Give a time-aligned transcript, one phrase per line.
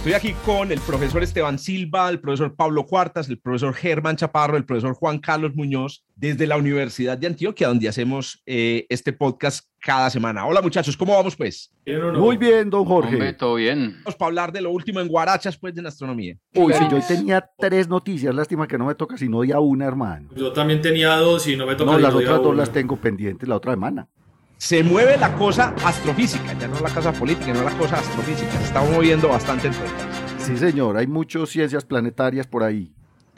[0.00, 4.56] Estoy aquí con el profesor Esteban Silva, el profesor Pablo Cuartas, el profesor Germán Chaparro,
[4.56, 9.66] el profesor Juan Carlos Muñoz, desde la Universidad de Antioquia, donde hacemos eh, este podcast
[9.78, 10.46] cada semana.
[10.46, 11.70] Hola muchachos, ¿cómo vamos pues?
[12.14, 13.12] Muy bien, don Jorge.
[13.12, 13.96] Hombre, todo bien.
[13.98, 16.34] Vamos para hablar de lo último en Guarachas, pues, de la astronomía.
[16.54, 19.84] Uy, sí, yo hoy tenía tres noticias, lástima que no me toca sino ya una,
[19.84, 20.30] hermano.
[20.34, 23.46] Yo también tenía dos y no me toca No, las otras dos las tengo pendientes
[23.46, 24.08] la otra semana.
[24.62, 28.52] Se mueve la cosa astrofísica, ya no la cosa política, no la cosa astrofísica.
[28.58, 29.84] Se está moviendo bastante en todo.
[30.36, 32.92] Sí, señor, hay muchas ciencias planetarias por ahí.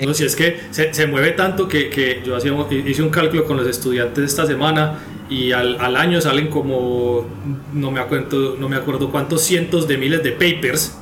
[0.05, 2.53] No, si es que se, se mueve tanto que, que yo hacía,
[2.84, 4.98] hice un cálculo con los estudiantes esta semana
[5.31, 7.25] y al, al año salen como,
[7.73, 10.98] no me, acuerdo, no me acuerdo cuántos cientos de miles de papers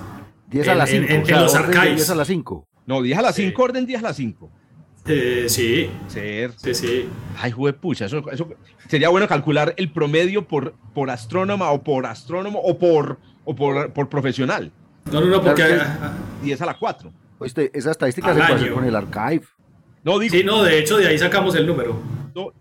[0.50, 1.14] 10 a En- las en- 5.
[1.14, 1.96] en- en los orden de archives.
[1.96, 2.68] 10 a las 5.
[2.84, 3.42] No, 10 a las Sí.
[3.44, 4.50] 5, orden 10 a las 5.
[5.10, 6.52] Eh, sí, Ser.
[6.56, 7.08] sí, sí.
[7.38, 8.48] Ay, pucha, eso, eso
[8.88, 13.92] sería bueno calcular el promedio por, por astrónoma o por astrónomo o por, o por,
[13.92, 14.72] por profesional.
[15.12, 15.62] No, no, no, porque...
[15.64, 17.12] Claro ah, 10 a la 4.
[17.38, 19.42] Oíste, esa estadística se puede hacer con el archive.
[20.04, 22.00] No digo, sí, no, de hecho de ahí sacamos el número.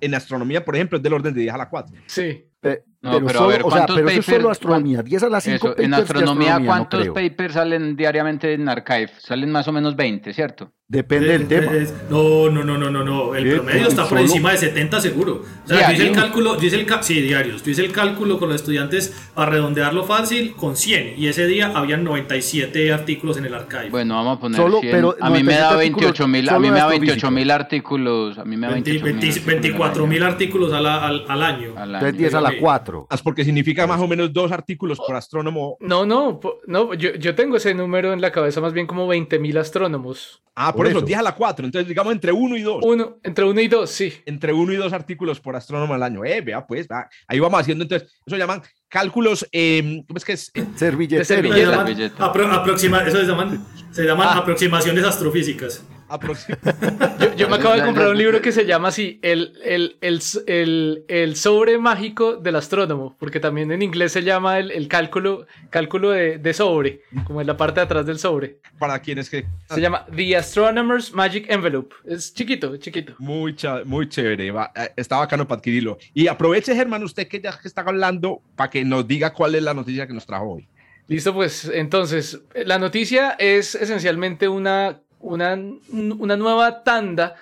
[0.01, 1.95] en astronomía, por ejemplo, es del orden de 10 a la 4.
[2.07, 2.45] Sí.
[2.59, 5.01] Pe- No, pero, pero a solo, ver, o sea, ¿cuántos pero eso es solo astronomía.
[5.01, 9.11] 10 a las 5 Eso, papers en astronomía, no ¿cuántos papers salen diariamente en Archive?
[9.19, 10.73] Salen más o menos 20, ¿cierto?
[10.91, 11.71] Depende del tema.
[12.09, 13.35] No, no, no, no, no, no.
[13.35, 14.21] El promedio está por ¿Solo?
[14.21, 15.43] encima de 70 seguro.
[15.63, 17.61] O sea, yo hice el cálculo, yo hice el sí, diarios.
[17.63, 21.73] Yo hice el cálculo con los estudiantes para redondearlo fácil con 100 y ese día
[21.75, 23.91] habían 97 artículos en el archive.
[23.91, 24.91] Bueno, vamos a poner Solo, 100.
[24.91, 27.05] pero a mí me 97 da artículos 28 mil, a mí me da astrofísica.
[27.05, 30.85] 28 mil artículos, a mí me da 20 28 mil 20 24 mil artículos al,
[30.87, 31.73] al, al año.
[31.77, 32.17] al Entonces año.
[32.17, 32.57] 10 a la Sí.
[32.59, 33.07] 4.
[33.11, 35.77] Más porque significa más o menos dos artículos por astrónomo.
[35.81, 39.59] No, no, no yo, yo tengo ese número en la cabeza más bien como 20.000
[39.59, 40.41] astrónomos.
[40.55, 41.05] Ah, por, eso, eso.
[41.05, 41.65] 10 a la 4.
[41.65, 42.79] Entonces, digamos entre 1 y 2.
[42.83, 44.13] Uno, entre uno y dos, sí.
[44.25, 46.25] Entre 1 y 2 artículos por astrónomo al año.
[46.25, 47.07] Eh, vea, pues, va.
[47.27, 47.83] ahí vamos haciendo.
[47.83, 49.47] Entonces, eso llaman cálculos.
[49.51, 50.51] eh, ¿Cómo es que es?
[50.53, 51.19] Eh, Servilletero.
[51.19, 52.31] De Se servilleta.
[52.31, 54.37] apro- aproxima- eso se llaman, se llaman Ah.
[54.39, 55.83] aproximaciones astrofísicas.
[57.19, 60.21] Yo, yo me acabo de comprar un libro que se llama así, el, el, el,
[60.47, 65.45] el, el sobre mágico del astrónomo, porque también en inglés se llama el, el cálculo,
[65.69, 68.59] cálculo de, de sobre, como en la parte de atrás del sobre.
[68.77, 69.45] para quienes que.
[69.69, 71.95] Se llama The Astronomer's Magic Envelope.
[72.05, 73.13] Es chiquito, es chiquito.
[73.19, 73.55] Muy,
[73.85, 74.51] muy chévere.
[74.51, 75.97] va, eh, está bacano para adquirirlo.
[76.13, 79.63] Y aproveche, Germán, usted que ya que está hablando, para que nos diga cuál es
[79.63, 80.67] la noticia que nos trajo hoy.
[81.07, 85.57] Listo, pues entonces, la noticia es esencialmente una, una,
[85.91, 87.35] una nueva tanda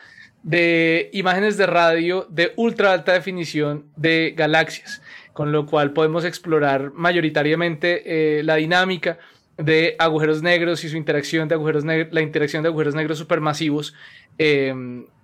[0.43, 5.01] de imágenes de radio de ultra alta definición de galaxias,
[5.33, 9.19] con lo cual podemos explorar mayoritariamente eh, la dinámica
[9.57, 13.93] de agujeros negros y su interacción de agujeros negros, la interacción de agujeros negros supermasivos
[14.37, 14.73] eh,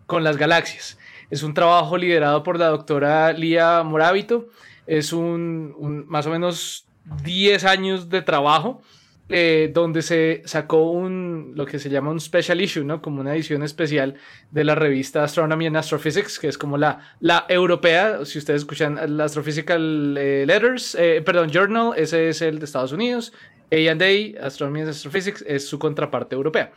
[0.05, 0.97] con las galaxias.
[1.29, 4.49] Es un trabajo liderado por la doctora Lía Moravito.
[4.85, 6.85] Es un, un más o menos
[7.23, 8.81] 10 años de trabajo
[9.29, 13.01] eh, donde se sacó un, lo que se llama un special issue, ¿no?
[13.01, 14.15] Como una edición especial
[14.51, 18.99] de la revista Astronomy and Astrophysics, que es como la, la europea, si ustedes escuchan
[19.17, 23.33] la Astrophysical eh, Letters, eh, perdón, Journal, ese es el de Estados Unidos,
[23.71, 26.71] A&A, Astronomy and Astrophysics, es su contraparte europea.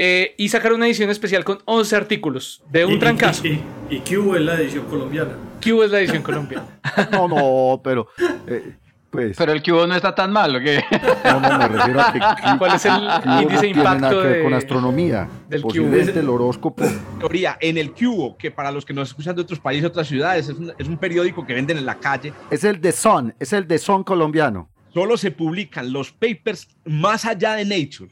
[0.00, 3.44] Eh, y sacaron una edición especial con 11 artículos de un Y- y- trancazo.
[3.48, 3.60] Y,
[3.90, 5.32] y, y Q es la edición colombiana.
[5.60, 6.66] Q es la edición colombiana.
[7.10, 8.06] No, no, pero.
[9.10, 9.36] Pues.
[9.36, 10.82] Pero el cubo no está tan mal, ¿o qué?
[11.24, 12.18] No, no, me refiero a que.
[12.58, 15.28] ¿Cuál es el no índice de tiene nada impacto que ver con de- astronomía.
[15.48, 16.84] del Posiblemente el horóscopo.
[17.18, 20.48] Teoría, en el Cubo, que para los que nos escuchan de otros países, otras ciudades,
[20.48, 23.52] es un, es un periódico que venden en la calle, Es el de Sun, es
[23.52, 24.68] el de Sun colombiano.
[24.92, 28.10] solo se publican los papers más allá de Nature.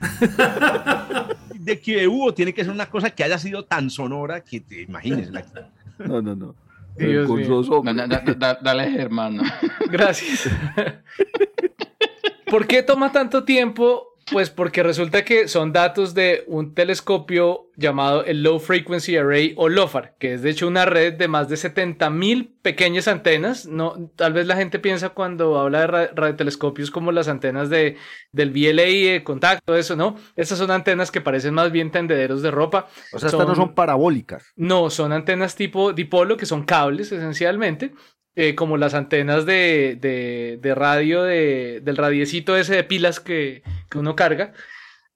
[1.54, 4.82] de que hubo, tiene que ser una cosa que haya sido tan sonora que te
[4.82, 5.30] imagines.
[5.30, 5.44] la-
[5.98, 6.54] No, no, no.
[6.96, 7.46] Dios Con mío.
[7.46, 7.94] sos hombre.
[7.94, 9.42] Da- da- da- dale, hermano.
[9.90, 10.48] Gracias.
[12.46, 14.13] ¿Por qué toma tanto tiempo?
[14.32, 19.68] Pues porque resulta que son datos de un telescopio llamado el Low Frequency Array o
[19.68, 23.66] LOFAR, que es de hecho una red de más de 70.000 pequeñas antenas.
[23.66, 27.96] No, tal vez la gente piensa cuando habla de ra- radiotelescopios como las antenas de,
[28.32, 30.16] del VLA, de contacto, eso, ¿no?
[30.36, 32.88] Estas son antenas que parecen más bien tendederos de ropa.
[33.12, 34.46] O sea, estas no son parabólicas.
[34.56, 37.92] No, son antenas tipo dipolo, que son cables esencialmente,
[38.36, 43.62] eh, como las antenas de, de- de radio, de- del radiecito ese de pilas que,
[43.90, 44.52] que uno carga.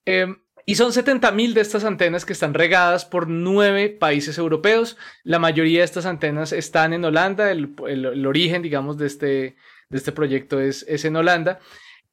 [0.05, 0.37] Em,
[0.67, 4.97] y son 70.000 de estas antenas que están regadas por nueve países europeos.
[5.25, 7.51] La mayoría de estas antenas están en Holanda.
[7.51, 9.57] El, el- el origen, digamos, de este,
[9.89, 11.59] de este proyecto es, es en Holanda.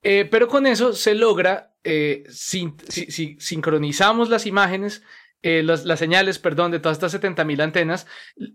[0.04, 5.04] Eh, pero con eso se logra, eh, sin- si, si sincronizamos las imágenes,
[5.46, 8.08] eh, las, las señales, perdón, de todas estas 70.000 antenas,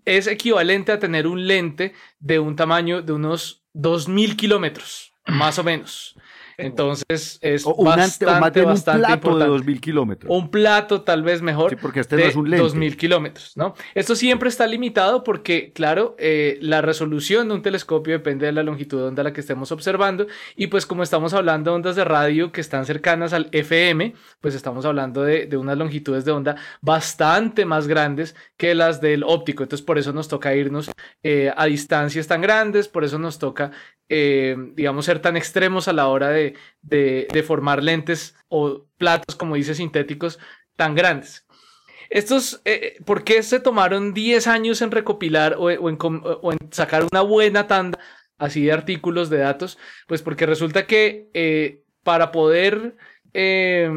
[0.04, 5.62] es equivalente a tener un lente de un tamaño de unos 2.000 kilómetros, más o
[5.62, 6.16] menos.
[6.66, 9.44] Entonces es O, un ante- bastante, o más bien un bastante plato importante.
[9.44, 10.32] de 2.000 kilómetros.
[10.36, 12.62] Un plato tal vez mejor Sí, porque este de no es un lente.
[12.62, 13.74] 2000 kilómetros, ¿no?
[13.94, 18.62] Esto siempre está limitado porque, claro, eh, la resolución de un telescopio depende de la
[18.62, 20.26] longitud de onda a la que estemos observando
[20.56, 24.54] y pues como estamos hablando de ondas de radio que están cercanas al FM, pues
[24.54, 29.62] estamos hablando de, de unas longitudes de onda bastante más grandes que las del óptico.
[29.62, 30.90] Entonces por eso nos toca irnos
[31.22, 33.70] eh, a distancias tan grandes, por eso nos toca,
[34.08, 36.49] eh, digamos, ser tan extremos a la hora de,
[36.82, 40.38] de, de formar lentes o platos, como dice, sintéticos
[40.76, 41.46] tan grandes.
[42.08, 46.52] Estos, eh, ¿por qué se tomaron 10 años en recopilar o, o en, com- o
[46.52, 47.98] en sacar una buena tanda
[48.38, 49.78] así de artículos de datos?
[50.08, 52.96] Pues porque resulta que eh, para poder
[53.32, 53.90] eh,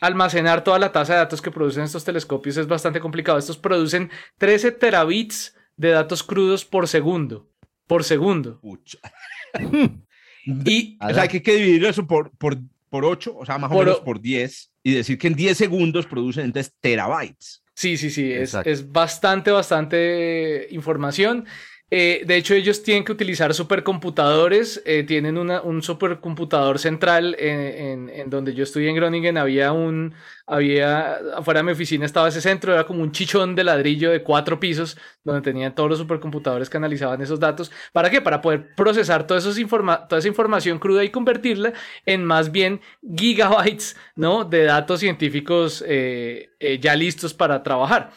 [0.00, 3.38] almacenar toda la tasa de datos que producen estos telescopios es bastante complicado.
[3.38, 7.48] Estos producen 13 terabits de datos crudos por segundo.
[7.86, 8.60] Por segundo.
[10.44, 10.70] Pucha.
[10.70, 12.58] Y O sea, hay que, dividir eso por, por,
[12.88, 16.06] por 8, o sea, más o menos por 10, y decir que en 10 segundos
[16.06, 17.62] producen entonces terabytes.
[17.74, 21.46] Sí, sí, sí, es, es bastante, bastante información.
[21.94, 27.60] Eh, de hecho, ellos tienen que utilizar supercomputadores, eh, tienen una- un supercomputador central en,
[27.60, 30.14] en- en donde yo estudié en Groningen, había un,
[30.46, 34.22] había, afuera de mi oficina estaba ese centro, era como un chichón de ladrillo de
[34.22, 37.70] cuatro pisos, donde tenían todos los supercomputadores que analizaban esos datos.
[37.92, 38.22] ¿Para qué?
[38.22, 41.74] Para poder procesar toda, esos informa- toda esa información cruda y convertirla
[42.06, 42.80] en más bien
[43.18, 44.44] gigabytes, ¿no?
[44.46, 48.10] De datos científicos eh, eh, ya listos para trabajar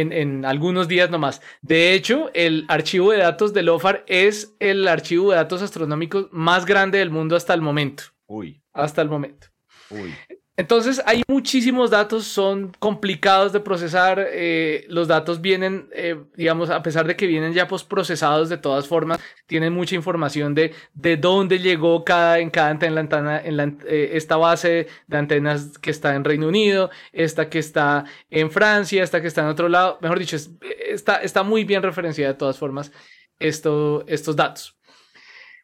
[0.00, 1.40] en, en algunos días nomás.
[1.62, 6.66] De hecho, el archivo de datos de LOFAR es el archivo de datos astronómicos más
[6.66, 8.04] grande del mundo hasta el momento.
[8.26, 9.48] Uy, Hasta el momento.
[9.90, 10.14] uy.
[10.58, 14.18] Entonces, hay muchísimos datos, son complicados de procesar.
[14.30, 18.86] eh, los datos vienen, eh, digamos, a pesar de que vienen ya postprocesados de todas
[18.88, 23.00] formas, tienen mucha información de, de dónde llegó cada, en cada antena,
[23.44, 28.04] en la eh, esta base de antenas que está en Reino Unido, esta que está
[28.30, 29.98] en Francia, esta que está en otro lado.
[30.00, 30.50] Mejor dicho, es-
[30.88, 32.92] está, está muy bien referenciada de todas formas
[33.38, 34.75] esto, estos datos.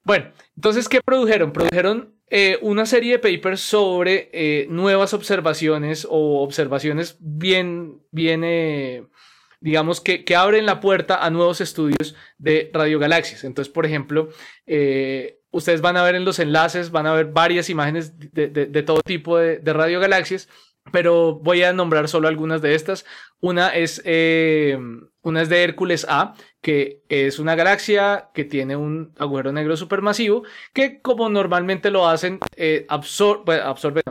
[0.04, 0.26] Bueno,
[0.56, 1.52] entonces, ¿qué produjeron?
[1.52, 9.06] Produjeron eh, una serie de papers sobre eh, nuevas observaciones o observaciones bien, bien, eh,
[9.60, 13.44] digamos, que, que abren la puerta a nuevos estudios de radiogalaxias.
[13.44, 14.30] Entonces, por ejemplo,
[14.66, 18.82] eh, ustedes van a ver en los enlaces, van a ver varias imágenes de, de-
[18.82, 20.48] todo tipo de, de radiogalaxias,
[20.90, 23.04] pero voy a nombrar solo algunas de estas.
[23.40, 24.02] Una es,
[25.22, 30.42] una es de Hércules A, que es una galaxia que tiene un agujero negro supermasivo,
[30.72, 34.02] que como normalmente lo hacen, eh, absorbe,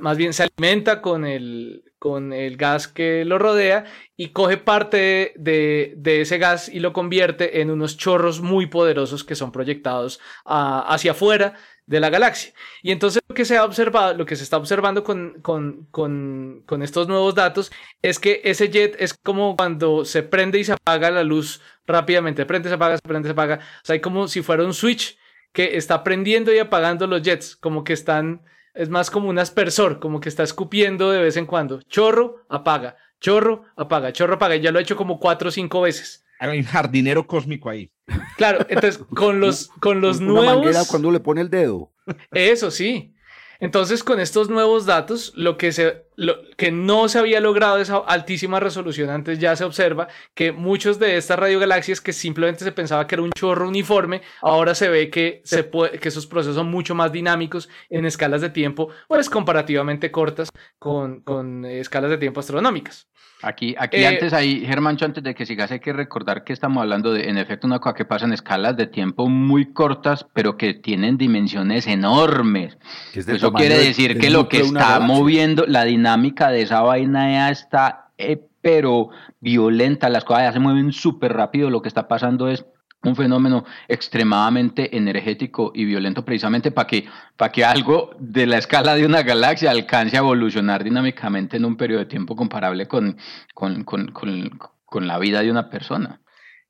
[0.00, 3.84] más bien se alimenta con el, con el gas que lo rodea
[4.16, 9.24] y coge parte de, de ese gas y lo convierte en unos chorros muy poderosos
[9.24, 11.54] que son proyectados ah, hacia afuera
[11.88, 12.52] de la galaxia.
[12.82, 16.62] Y entonces lo que se ha observado, lo que se está observando con, con, con,
[16.66, 20.72] con estos nuevos datos es que ese jet es como cuando se prende y se
[20.72, 23.56] apaga la luz rápidamente, prende, se apaga, se prende, se apaga.
[23.56, 25.18] O sea, hay como si fuera un switch
[25.52, 28.42] que está prendiendo y apagando los jets, como que están,
[28.74, 31.80] es más como un aspersor, como que está escupiendo de vez en cuando.
[31.82, 34.56] Chorro, apaga, chorro, apaga, chorro, apaga.
[34.56, 36.26] Y ya lo he hecho como cuatro o cinco veces.
[36.38, 37.90] Hay un jardinero cósmico ahí.
[38.36, 40.88] Claro, entonces con los, con los Una manguera nuevos...
[40.88, 41.92] cuando le pone el dedo.
[42.32, 43.14] Eso sí.
[43.60, 47.98] Entonces, con estos nuevos datos, lo que, se, lo que no se había logrado esa
[47.98, 53.06] altísima resolución antes ya se observa que muchos de estas radiogalaxias que simplemente se pensaba
[53.06, 56.72] que era un chorro uniforme, ahora se ve que, se puede, que esos procesos son
[56.72, 62.40] mucho más dinámicos en escalas de tiempo, pues comparativamente cortas con, con escalas de tiempo
[62.40, 63.06] astronómicas.
[63.40, 66.80] Aquí, aquí Eh, antes ahí, Germancho, antes de que sigas, hay que recordar que estamos
[66.82, 70.56] hablando de, en efecto, una cosa que pasa en escalas de tiempo muy cortas, pero
[70.56, 72.76] que tienen dimensiones enormes.
[73.12, 75.06] que es del Eso quiere decir que lo que está galaxia.
[75.06, 79.10] moviendo, la dinámica de esa vaina ya está, eh, pero
[79.40, 82.64] violenta, las cosas ya se mueven súper rápido, lo que está pasando es
[83.02, 88.94] un fenómeno extremadamente energético y violento precisamente para que, para que algo de la escala
[88.94, 93.16] de una galaxia alcance a evolucionar dinámicamente en un periodo de tiempo comparable con,
[93.54, 96.20] con, con, con, con la vida de una persona.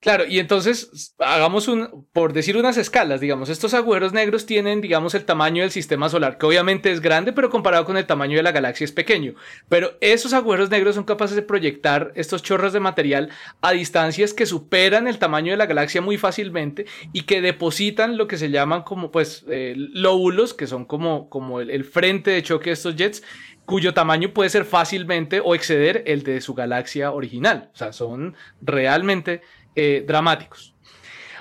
[0.00, 5.12] Claro, y entonces hagamos un, por decir unas escalas, digamos, estos agujeros negros tienen, digamos,
[5.16, 8.44] el tamaño del sistema solar, que obviamente es grande, pero comparado con el tamaño de
[8.44, 9.34] la galaxia es pequeño.
[9.68, 14.46] Pero esos agujeros negros son capaces de proyectar estos chorros de material a distancias que
[14.46, 18.84] superan el tamaño de la galaxia muy fácilmente y que depositan lo que se llaman
[18.84, 22.94] como, pues, eh, lóbulos, que son como, como el, el frente de choque de estos
[22.94, 23.24] jets,
[23.68, 27.70] cuyo tamaño puede ser fácilmente o exceder el de su galaxia original.
[27.74, 29.42] O sea, son realmente
[29.80, 30.74] eh, dramáticos.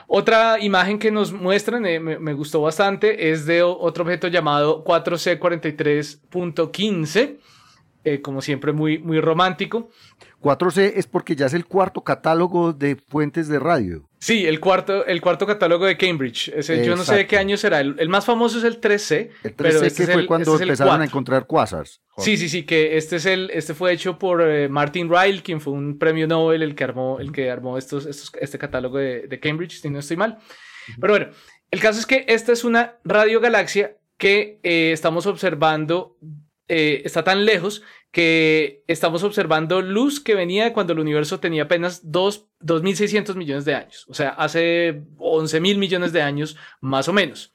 [0.05, 7.39] Otra imagen que nos muestran, eh, me, gustó bastante, es de otro objeto llamado 4C43.15,
[8.03, 9.89] eh, como siempre muy, muy romántico.
[10.41, 14.09] 4C es porque ya es el cuarto catálogo de fuentes de radio.
[14.19, 16.49] Sí, el cuarto, el cuarto catálogo de Cambridge.
[16.49, 17.81] Ese, yo no sé de qué año será.
[17.81, 19.29] El, el, más famoso es el 3C.
[19.43, 22.01] El 3C este que fue el, cuando este empezaron a encontrar quasars.
[22.17, 25.61] Sí, sí, sí, que este es el, este fue hecho por eh, Martin Ryle, quien
[25.61, 29.27] fue un premio Nobel, el que armó, el que armó estos, estos, este catálogo de,
[29.27, 30.39] de Cambridge, si no estoy mal.
[30.99, 31.27] Pero bueno,
[31.71, 36.17] el caso es que esta es una radiogalaxia que eh, estamos observando,
[36.67, 37.81] eh, está tan lejos
[38.11, 44.05] que estamos observando luz que venía cuando el universo tenía apenas 2.600 millones de años,
[44.07, 47.53] o sea, hace 11.000 millones de años más o menos.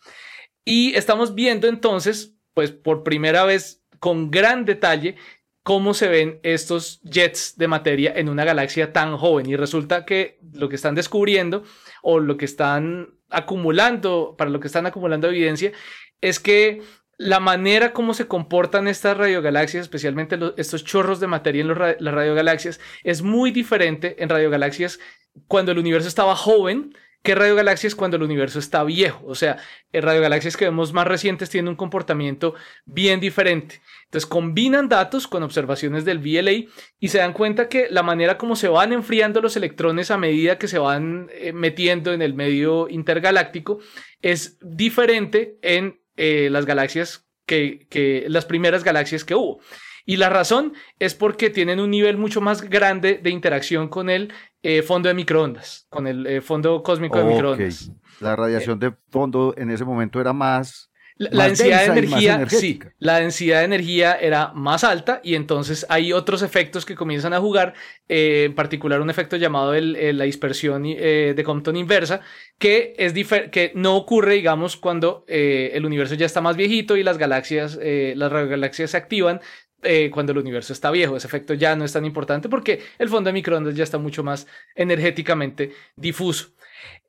[0.64, 5.16] Y estamos viendo entonces, pues por primera vez con gran detalle,
[5.62, 9.49] cómo se ven estos jets de materia en una galaxia tan joven.
[9.49, 11.62] Y resulta que lo que están descubriendo
[12.02, 15.73] o lo que están acumulando, para lo que están acumulando evidencia,
[16.21, 16.83] es que
[17.23, 22.14] la manera como se comportan estas radiogalaxias, especialmente estos chorros de materia en los, las
[22.14, 24.99] radiogalaxias, es muy diferente en radiogalaxias
[25.47, 29.25] cuando el universo estaba joven que radiogalaxias cuando el universo está viejo.
[29.26, 29.59] O sea,
[29.93, 33.81] en radiogalaxias que vemos más recientes tienen un comportamiento bien diferente.
[34.07, 38.57] Entonces combinan datos con observaciones del VLA y se dan cuenta que la manera como
[38.57, 42.88] se van enfriando los electrones a medida que se van eh, metiendo en el medio
[42.88, 43.79] intergaláctico
[44.21, 49.59] es diferente en eh, las galaxias que, que, las primeras galaxias que hubo.
[50.05, 54.33] Y la razón es porque tienen un nivel mucho más grande de interacción con el
[54.62, 57.91] eh, fondo de microondas, con el eh, fondo cósmico de microondas.
[58.21, 60.91] La radiación de fondo en ese momento era más
[61.23, 65.87] la, la densidad de energía, sí, la densidad de energía era más alta y entonces
[65.88, 67.75] hay otros efectos que comienzan a jugar,
[68.09, 72.21] eh, en particular un efecto llamado el, el, la dispersión eh, de Compton inversa,
[72.59, 73.12] que, es
[73.50, 77.79] que no ocurre, digamos, cuando eh, el universo ya está más viejito y las galaxias,
[77.81, 79.41] eh, las galaxias se activan,
[79.85, 81.17] eh, cuando el universo está viejo.
[81.17, 84.23] Ese efecto ya no es tan importante porque el fondo de microondas ya está mucho
[84.23, 86.50] más energéticamente difuso.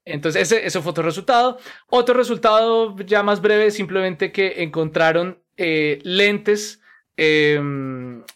[0.05, 1.57] Entonces, ese, ese fue otro resultado.
[1.87, 6.81] Otro resultado ya más breve, simplemente que encontraron eh, lentes,
[7.15, 7.59] eh,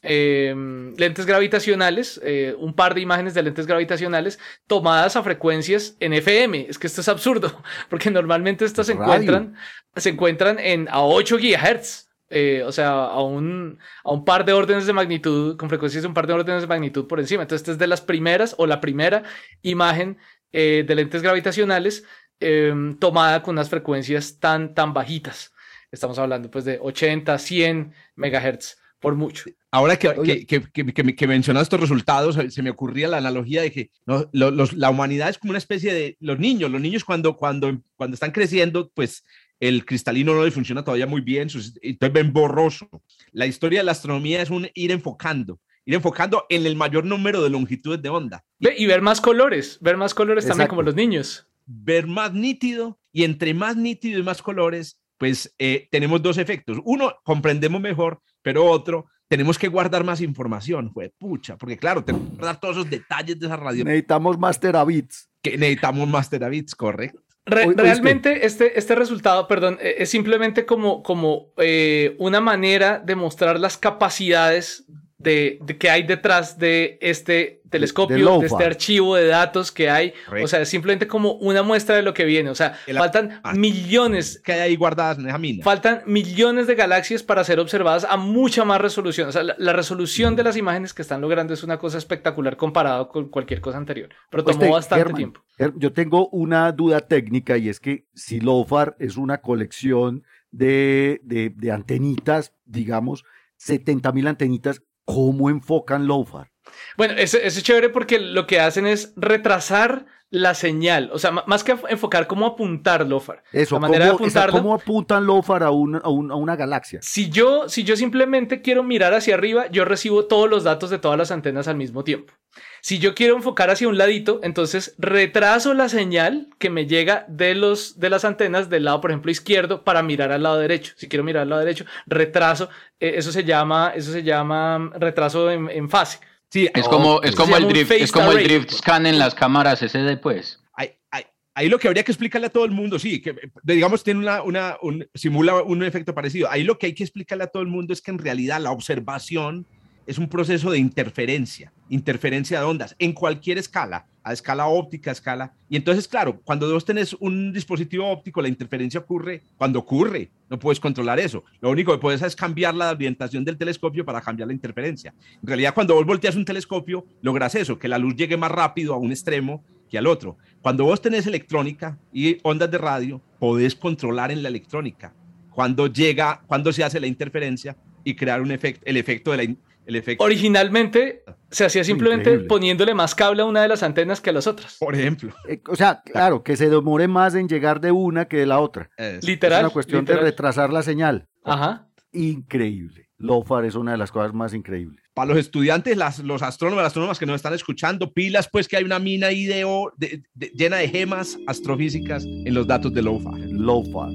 [0.03, 0.56] eh,
[0.98, 6.67] lentes gravitacionales, eh, un par de imágenes de lentes gravitacionales tomadas a frecuencias en FM.
[6.70, 9.56] Es que esto es absurdo, porque normalmente estas se encuentran,
[9.96, 12.08] se encuentran en, a 8 GHz.
[12.29, 16.10] Eh, o sea, a un, a un par de órdenes de magnitud, con frecuencias de
[16.10, 17.44] un par de órdenes de magnitud por encima.
[17.44, 19.24] Entonces, esta es de las primeras o la primera
[19.62, 20.17] imagen
[20.51, 22.03] eh, de lentes gravitacionales
[22.39, 25.51] eh, tomada con unas frecuencias tan, tan bajitas.
[25.91, 29.45] Estamos hablando pues de 80, 100 megahertz por mucho.
[29.71, 34.29] Ahora que, que, que, mencionas estos resultados, se me ocurría la analogía de que ¿no?
[34.31, 36.71] los, la humanidad es como una especie de los niños.
[36.71, 39.23] Los niños cuando, cuando, cuando están creciendo, pues
[39.59, 41.73] el cristalino no le funciona todavía muy bien, entonces
[42.11, 42.89] ven borroso.
[43.31, 47.41] La historia de la astronomía es un ir enfocando, ir enfocando en el mayor número
[47.41, 48.44] de longitudes de onda.
[48.60, 50.58] Y ver más colores, ver más colores Exacto.
[50.58, 51.48] también como los niños.
[51.65, 56.79] Ver más nítido y entre más nítido y más colores, pues eh, tenemos dos efectos.
[56.84, 62.32] Uno, comprendemos mejor, pero otro, tenemos que guardar más información, fue pucha, porque claro, tenemos
[62.32, 63.86] que guardar todos esos detalles de esa radio.
[63.86, 65.29] Necesitamos más terabits.
[65.41, 67.24] Que necesitamos más terabits, correcto.
[67.46, 73.15] Re realmente este, este resultado, perdón, e-, es simplemente como, como eh, una manera de
[73.15, 74.86] mostrar las capacidades
[75.19, 79.89] de, de, que hay detrás de este telescopio, de, de, este archivo de datos que
[79.89, 80.13] hay.
[80.25, 80.45] Correcto.
[80.45, 82.50] O sea, es simplemente como una muestra de lo que viene.
[82.50, 84.41] O sea, El, faltan millones.
[84.43, 85.63] Que hay ahí guardadas en esa mina.
[85.63, 89.29] Faltan millones de galaxias para ser observadas a mucha más resolución.
[89.29, 90.38] O sea, la, la resolución mm.
[90.38, 94.09] de las imágenes que están logrando es una cosa espectacular comparado con cualquier cosa anterior.
[94.29, 95.41] Pero tomó bastante Herman, tiempo.
[95.77, 101.51] Yo tengo una duda técnica y es que si LOFAR es una colección de, de,
[101.55, 103.25] de antenitas, digamos,
[103.57, 106.51] 70 mil antenitas, ¿cómo enfocan LOFAR?
[106.98, 111.10] Bueno, eso, eso es chévere porque lo que hacen es retrasar la señal.
[111.13, 113.43] O sea, más que enfocar cómo apuntar LOFAR.
[113.53, 114.62] Eso, la manera de ¿cómo, esa- apuntarlo.
[114.62, 117.00] ¿cómo apuntan LOFAR a, un- a un- a una galaxia?
[117.01, 121.00] Si yo, si yo simplemente quiero mirar hacia arriba, yo recibo todos los datos de
[121.00, 122.34] todas las antenas al mismo tiempo.
[122.81, 127.55] Si yo quiero enfocar hacia un ladito, entonces retraso la señal que me llega de,
[127.55, 130.93] los, de las antenas del lado, por ejemplo, izquierdo para mirar al lado derecho.
[130.98, 132.69] Si quiero mirar al lado derecho, retraso.
[133.00, 136.19] eh, eso se llama, eso se llama mm, retraso en, en fase.
[136.49, 139.81] Sí, Es como, es como el drift, es como el drift scan en las cámaras
[139.81, 140.61] SD, pues.
[140.73, 141.25] ahí, ahí-
[141.55, 144.41] ahí lo que habría que explicarle a todo el mundo, sí, que digamos tiene una,
[144.43, 146.49] una un- simula un efecto parecido.
[146.49, 148.71] Ahí lo que hay que explicarle a todo el mundo es que en realidad la
[148.71, 149.65] observación
[150.07, 155.13] es un proceso de interferencia, interferencia de ondas en cualquier escala, a escala óptica, a
[155.13, 155.53] escala.
[155.69, 160.57] Y entonces, claro, cuando vos tenés un dispositivo óptico, la interferencia ocurre cuando ocurre, no
[160.57, 161.43] puedes controlar eso.
[161.59, 165.13] Lo único que puedes es cambiar la orientación del telescopio para cambiar la interferencia.
[165.41, 168.93] En realidad, cuando vos volteas un telescopio, logras eso, que la luz llegue más rápido
[168.93, 170.37] a un extremo que al otro.
[170.61, 175.13] Cuando vos tenés electrónica y ondas de radio, podés controlar en la electrónica
[175.51, 179.55] cuando llega, cuando se hace la interferencia y crear un efecto, el efecto de la,
[179.88, 182.48] el efecto, Originalmente se hacía simplemente Increíble.
[182.48, 184.77] poniéndole más cable a una de las antenas que a las otras.
[184.79, 185.34] por ejemplo.
[185.48, 188.60] Eh, o sea, claro, que se demore más en llegar de una que de la
[188.60, 188.89] otra.
[188.98, 189.60] Es- Literal.
[189.62, 190.24] es una cuestión literal.
[190.24, 191.27] de retrasar la señal.
[191.44, 191.88] Ajá.
[192.12, 193.08] Increíble.
[193.20, 195.01] LOFAR es una de las cosas más increíbles.
[195.15, 198.77] para los estudiantes, las, los astrónomos, las astrónomas que nos están escuchando, pilas, pues que
[198.77, 202.94] hay una mina ahí de, o- de- de- llena de gemas astrofísicas en los datos
[202.94, 203.39] de LOFAR.
[203.39, 204.12] LOFAR.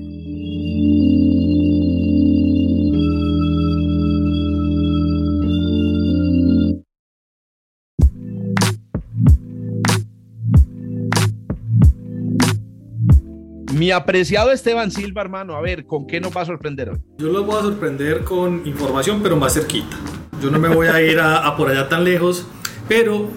[13.82, 16.98] Mi apreciado Esteban Silva, hermano, a ver, ¿con qué nos va a sorprender hoy?
[17.18, 19.96] Yo los voy a sorprender con información, pero más cerquita.
[20.40, 22.46] Yo no me voy a ir a, por allá tan lejos,
[22.86, 23.28] pero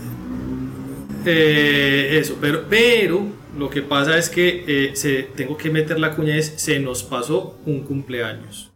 [1.26, 3.26] eh, eso, pero, pero
[3.58, 7.02] lo que pasa es que eh, se, tengo que meter la cuña es se nos
[7.02, 8.72] pasó un cumpleaños.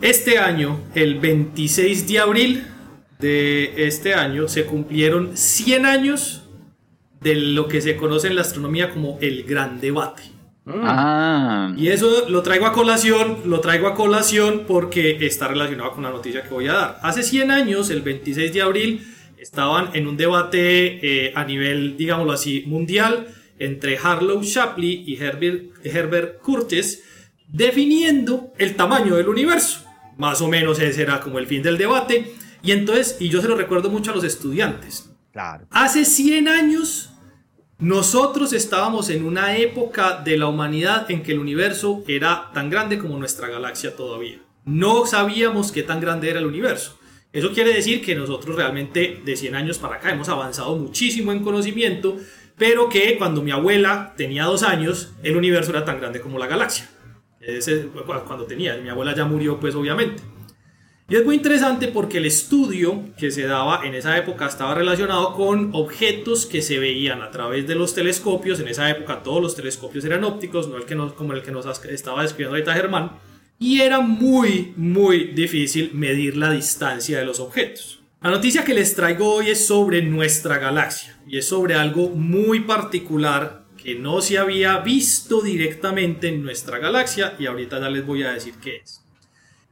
[0.00, 2.64] Este año, el 26 de abril
[3.18, 6.48] de este año, se cumplieron 100 años
[7.20, 10.31] de lo que se conoce en la astronomía como el gran debate.
[10.66, 16.04] Ah, Y eso lo traigo a colación, lo traigo a colación porque está relacionado con
[16.04, 16.98] la noticia que voy a dar.
[17.02, 19.06] Hace 100 años, el 26 de abril,
[19.38, 23.26] estaban en un debate eh, a nivel, digámoslo así, mundial
[23.58, 27.02] entre Harlow Shapley y Herbert, Herbert Curtis,
[27.48, 29.84] definiendo el tamaño del universo.
[30.16, 32.32] Más o menos ese era como el fin del debate.
[32.62, 35.66] Y entonces, y yo se lo recuerdo mucho a los estudiantes, Claro.
[35.70, 37.11] Hace 100 años
[37.82, 42.96] nosotros estábamos en una época de la humanidad en que el universo era tan grande
[42.96, 44.38] como nuestra galaxia todavía.
[44.64, 46.96] No sabíamos qué tan grande era el universo.
[47.32, 51.42] Eso quiere decir que nosotros realmente de 100 años para acá hemos avanzado muchísimo en
[51.42, 52.18] conocimiento,
[52.56, 56.46] pero que cuando mi abuela tenía dos años, el universo era tan grande como la
[56.46, 56.88] galaxia.
[58.28, 60.22] Cuando tenía, mi abuela ya murió pues obviamente.
[61.08, 65.34] Y es muy interesante porque el estudio que se daba en esa época estaba relacionado
[65.34, 68.60] con objetos que se veían a través de los telescopios.
[68.60, 71.50] En esa época todos los telescopios eran ópticos, no el que nos, como el que
[71.50, 73.12] nos estaba describiendo ahorita Germán.
[73.58, 78.00] Y era muy, muy difícil medir la distancia de los objetos.
[78.22, 82.60] La noticia que les traigo hoy es sobre nuestra galaxia y es sobre algo muy
[82.60, 88.22] particular que no se había visto directamente en nuestra galaxia y ahorita ya les voy
[88.22, 89.01] a decir qué es.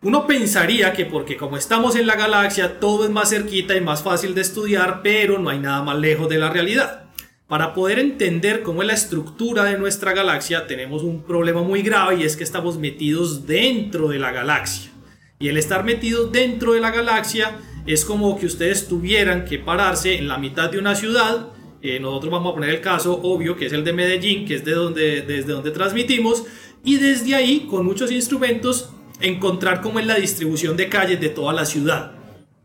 [0.02, 4.02] Uno pensaría que porque como estamos en la galaxia todo es más cerquita y más
[4.02, 7.10] fácil de estudiar, pero no hay nada más lejos de la realidad.
[7.46, 12.16] Para poder entender cómo es la estructura de nuestra galaxia tenemos un problema muy grave
[12.16, 14.90] y es que estamos metidos dentro de la galaxia.
[15.38, 20.16] Y el estar metidos dentro de la galaxia es como que ustedes tuvieran que pararse
[20.16, 21.48] en la mitad de una ciudad.
[21.82, 24.64] Eh, nosotros vamos a poner el caso obvio que es el de Medellín, que es
[24.64, 26.44] de donde, desde donde transmitimos.
[26.82, 31.52] Y desde ahí, con muchos instrumentos, encontrar cómo es la distribución de calles de toda
[31.52, 32.12] la ciudad,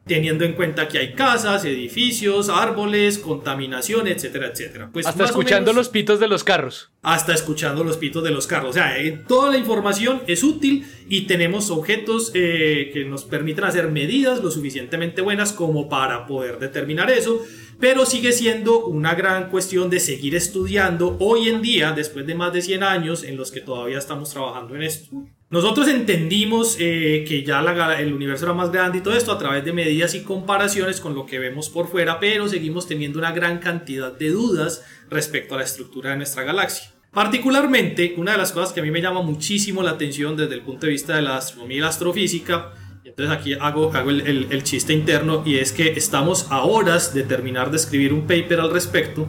[0.08, 4.89] teniendo en cuenta que hay casas, edificios, árboles, contaminación, etcétera, etcétera.
[4.94, 6.91] Pues Hasta escuchando menos- los pitos de los carros.
[7.02, 8.70] hasta escuchando los pitos de los carros.
[8.70, 13.63] O sea, eh, toda la información es útil y tenemos objetos eh, que nos permiten
[13.63, 17.44] hacer medidas lo suficientemente buenas como para poder determinar eso.
[17.80, 22.54] Pero sigue siendo una gran cuestión de seguir estudiando hoy en día, después de más
[22.54, 25.26] de 100 años en los que todavía estamos trabajando en esto.
[25.51, 29.38] Nosotros entendimos eh, que ya la el universo era más grande y todo esto a
[29.38, 33.31] través de medidas y comparaciones con lo que vemos por fuera, pero seguimos teniendo una
[33.31, 36.91] gran cantidad de dudas respecto a la estructura de nuestra galaxia.
[37.13, 40.62] Particularmente, una de las cosas que a mí me llama muchísimo la atención desde el
[40.62, 44.21] punto de vista de la astronomía y la astrofísica, y Entonces aquí hago, hago el,
[44.21, 48.25] el, el, chiste interno y es que estamos a horas de terminar de escribir un
[48.25, 49.27] paper al respecto.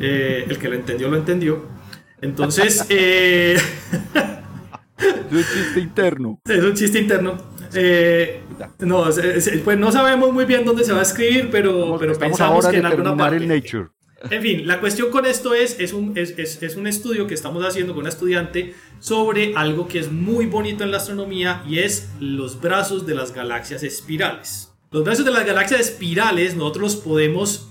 [0.00, 1.68] Eh, el que lo entendió, lo entendió.
[2.22, 2.86] Entonces...
[2.88, 3.58] Eh,
[5.36, 6.40] un chiste interno.
[6.48, 7.36] Es un chiste interno.
[7.74, 8.40] Eh,
[8.80, 9.04] no,
[9.64, 12.86] pues no sabemos muy bien dónde se va a escribir, pero, pero pensamos que en
[12.86, 13.36] alguna parte.
[13.36, 13.88] El Nature.
[14.30, 17.62] En fin, la cuestión con esto es, es un, es, es, un estudio que estamos
[17.64, 22.08] haciendo con una estudiante sobre algo que es muy bonito en la astronomía y es
[22.20, 24.72] los brazos de las galaxias espirales.
[24.90, 27.68] Los brazos de las galaxias espirales nosotros los podemos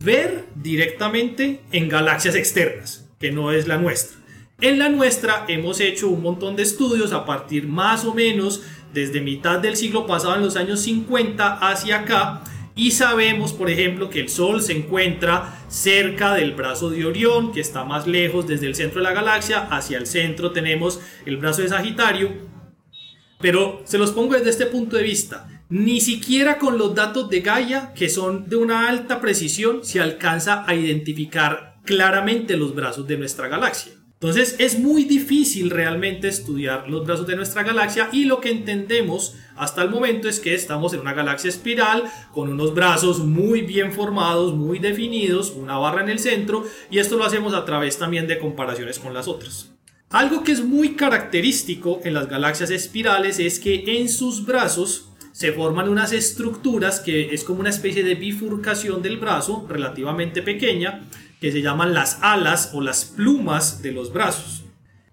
[0.00, 4.18] ver directamente en galaxias externas, que no es la nuestra.
[4.60, 9.20] En la nuestra hemos hecho un montón de estudios a partir más o menos desde
[9.20, 12.42] mitad del siglo pasado, en los años 50 hacia acá,
[12.74, 17.60] y sabemos, por ejemplo, que el Sol se encuentra cerca del brazo de Orión, que
[17.60, 19.68] está más lejos desde el centro de la galaxia.
[19.70, 22.30] Hacia el centro tenemos el brazo de Sagitario.
[23.40, 25.48] Pero se los pongo desde este punto de vista.
[25.68, 30.64] Ni siquiera con los datos de Gaia, que son de una alta precisión, se alcanza
[30.64, 33.97] a identificar claramente los brazos de nuestra galaxia.
[34.20, 39.36] Entonces es muy difícil realmente estudiar los brazos de nuestra galaxia y lo que entendemos
[39.54, 42.02] hasta el momento es que estamos en una galaxia espiral
[42.32, 47.16] con unos brazos muy bien formados, muy definidos, una barra en el centro y esto
[47.16, 49.70] lo hacemos a través también de comparaciones con las otras.
[50.10, 55.52] Algo que es muy característico en las galaxias espirales es que en sus brazos se
[55.52, 61.04] forman unas estructuras que es como una especie de bifurcación del brazo relativamente pequeña
[61.40, 64.64] que se llaman las alas o las plumas de los brazos.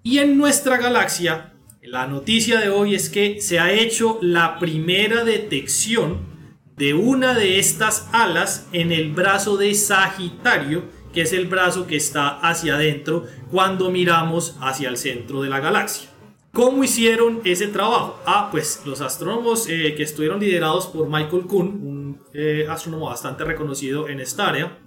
[0.03, 5.23] Y en nuestra galaxia, la noticia de hoy es que se ha hecho la primera
[5.23, 6.35] detección
[6.77, 10.83] de una de estas alas en el brazo de Sagitario,
[11.13, 15.59] que es el brazo que está hacia adentro cuando miramos hacia el centro de la
[15.59, 16.09] galaxia.
[16.51, 18.19] ¿Cómo hicieron ese trabajo?
[18.25, 23.43] Ah, pues los astrónomos eh, que estuvieron liderados por Michael Kuhn, un eh, astrónomo bastante
[23.43, 24.77] reconocido en esta área,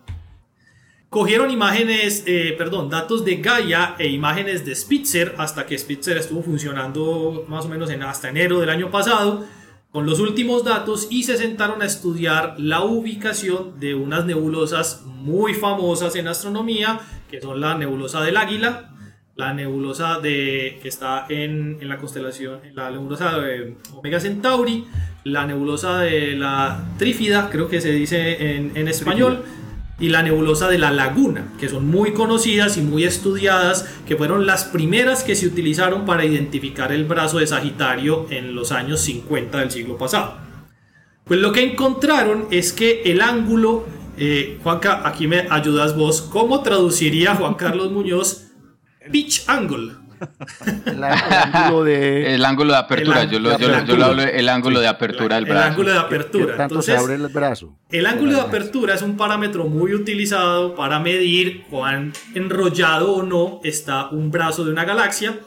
[1.10, 6.42] Cogieron imágenes, eh, perdón, datos de Gaia e imágenes de Spitzer hasta que Spitzer estuvo
[6.42, 9.46] funcionando más o menos en, hasta enero del año pasado
[9.90, 15.54] con los últimos datos y se sentaron a estudiar la ubicación de unas nebulosas muy
[15.54, 18.90] famosas en astronomía que son la nebulosa del Águila,
[19.34, 24.84] la nebulosa de, que está en, en la constelación, la nebulosa de Omega Centauri,
[25.24, 29.42] la nebulosa de la Trífida, creo que se dice en español
[30.00, 34.46] y la nebulosa de la Laguna, que son muy conocidas y muy estudiadas, que fueron
[34.46, 39.58] las primeras que se utilizaron para identificar el brazo de Sagitario en los años 50
[39.58, 40.38] del siglo pasado.
[41.24, 46.62] Pues lo que encontraron es que el ángulo, eh, Juanca, aquí me ayudas vos, ¿cómo
[46.62, 48.46] traduciría Juan Carlos Muñoz
[49.10, 50.07] pitch angle?
[50.86, 52.34] El, ángulo de...
[52.34, 55.60] el ángulo de apertura, yo, lo, yo, hablo el ángulo de apertura del brazo.
[55.60, 56.56] El ángulo de apertura.
[56.56, 57.76] tanto se abre el brazo.
[57.90, 63.60] El ángulo de apertura es un parámetro muy utilizado para medir cuán enrollado o no
[63.64, 65.38] está un brazo de una galaxia.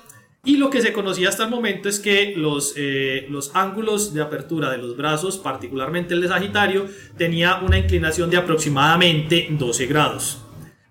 [0.43, 4.23] Y lo que se conocía hasta el momento es que los, eh, los ángulos de
[4.23, 10.41] apertura de los brazos, particularmente el de Sagitario, tenía una inclinación de aproximadamente 12 grados.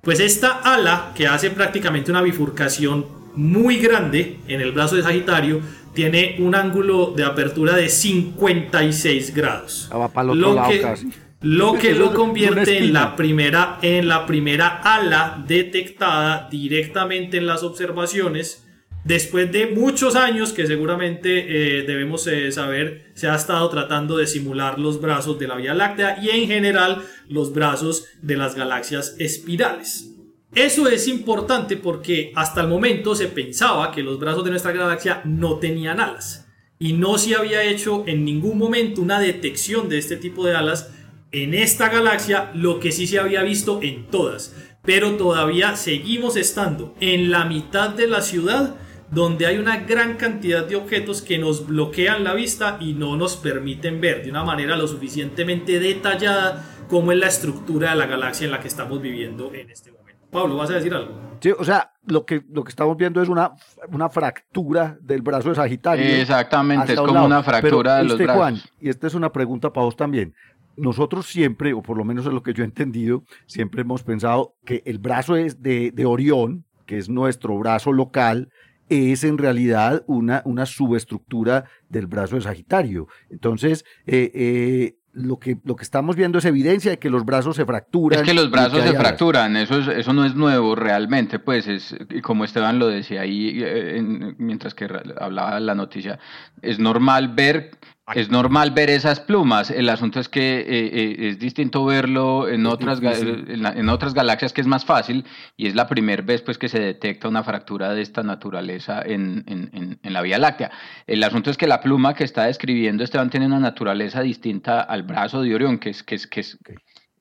[0.03, 5.61] Pues esta ala, que hace prácticamente una bifurcación muy grande en el brazo de Sagitario
[5.95, 9.91] tiene un ángulo de apertura de 56 grados.
[9.93, 10.97] Ah, lo, que,
[11.43, 17.63] lo que lo convierte en la primera en la primera ala detectada directamente en las
[17.63, 18.67] observaciones
[19.05, 24.27] después de muchos años que seguramente eh, debemos eh, saber se ha estado tratando de
[24.27, 29.17] simular los brazos de la Vía Láctea y en general los brazos de las galaxias
[29.19, 30.10] espirales.
[30.55, 35.23] Eso es importante porque hasta el momento se pensaba que los brazos de nuestra galaxia
[35.25, 40.17] no tenían alas y no se había hecho en ningún momento una detección de este
[40.17, 40.91] tipo de alas
[41.31, 44.57] en esta galaxia, lo que sí se había visto en todas.
[44.83, 48.75] Pero todavía seguimos estando en la mitad de la ciudad
[49.11, 53.37] donde hay una gran cantidad de objetos que nos bloquean la vista y no nos
[53.37, 58.47] permiten ver de una manera lo suficientemente detallada como es la estructura de la galaxia
[58.47, 60.10] en la que estamos viviendo en este momento.
[60.31, 61.31] Pablo, ¿vas a decir algo?
[61.41, 63.53] Sí, o sea, lo que, lo que estamos viendo es una,
[63.91, 66.05] una fractura del brazo de Sagitario.
[66.05, 68.39] Exactamente, es como una fractura de los este, brazos.
[68.39, 70.35] Juan, y esta es una pregunta para vos también.
[70.77, 74.55] Nosotros siempre, o por lo menos es lo que yo he entendido, siempre hemos pensado
[74.65, 78.51] que el brazo es de, de Orión, que es nuestro brazo local,
[78.91, 83.07] es en realidad una, una subestructura del brazo de Sagitario.
[83.31, 87.57] Entonces, eh, eh, lo que, lo que estamos viendo es evidencia de que los brazos
[87.57, 88.21] se fracturan.
[88.21, 92.45] Es que los brazos se fracturan, eso, eso no es nuevo realmente, pues es, como
[92.45, 94.03] Esteban lo decía ahí eh,
[94.39, 96.19] mientras que hablaba la noticia,
[96.63, 97.73] es normal ver
[98.15, 99.71] es normal ver esas plumas.
[99.71, 104.61] El asunto es que eh, eh, es distinto verlo en otras, en, otras galaxias que
[104.61, 105.25] es más fácil
[105.57, 109.45] y es la primera vez pues, que se detecta una fractura de esta naturaleza en,
[109.47, 110.71] en, la Vía Láctea.
[111.07, 115.03] El asunto es que la pluma que está describiendo Esteban tiene una naturaleza distinta al
[115.03, 116.59] brazo de Orión, que es, que es, que es,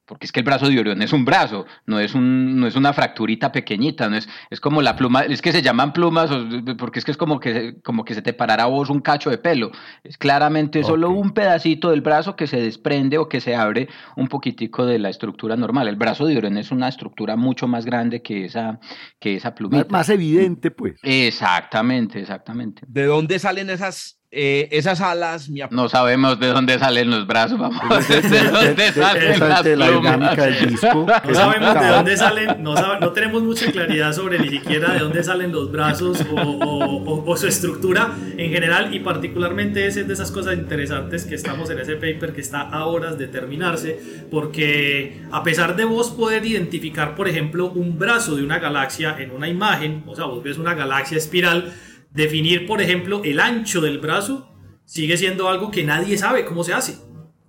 [0.10, 2.76] porque es que el brazo de Orión es un brazo, no es, un, no es
[2.76, 6.32] una fracturita pequeñita, no es, es como la pluma, es que se llaman plumas
[6.80, 9.38] porque es que es como que, como que se te parara vos un cacho de
[9.38, 9.70] pelo,
[10.04, 14.28] es claramente solo un pedacito del brazo que se desprende o que se abre un
[14.30, 15.88] poquitico de la estructura normal.
[15.88, 18.80] El brazo de Orión es una estructura mucho más grande que esa,
[19.20, 19.86] que esa plumita.
[19.92, 21.00] Más evidente, pues.
[21.04, 22.82] Exactamente, exactamente.
[22.88, 28.08] ¿De dónde salen esas eh, esas alas, no sabemos de dónde salen los brazos, vamos.
[28.08, 31.08] De, dónde salen las la dinámica del disco.
[31.28, 35.24] No sabemos de dónde salen, no, no, tenemos mucha claridad sobre ni siquiera de dónde
[35.24, 40.32] salen los brazos o, o, su estructura en general y particularmente esa es de esas
[40.32, 45.42] cosas interesantes que estamos en ese paper que está a horas de terminarse porque a
[45.44, 50.04] pesar de vos poder identificar, por ejemplo, un brazo de una galaxia en una imagen,
[50.06, 51.74] o sea, vos ves una galaxia espiral,
[52.12, 54.50] Definir, por ejemplo, el ancho del brazo
[54.86, 56.98] sigue siendo algo que nadie sabe cómo se hace.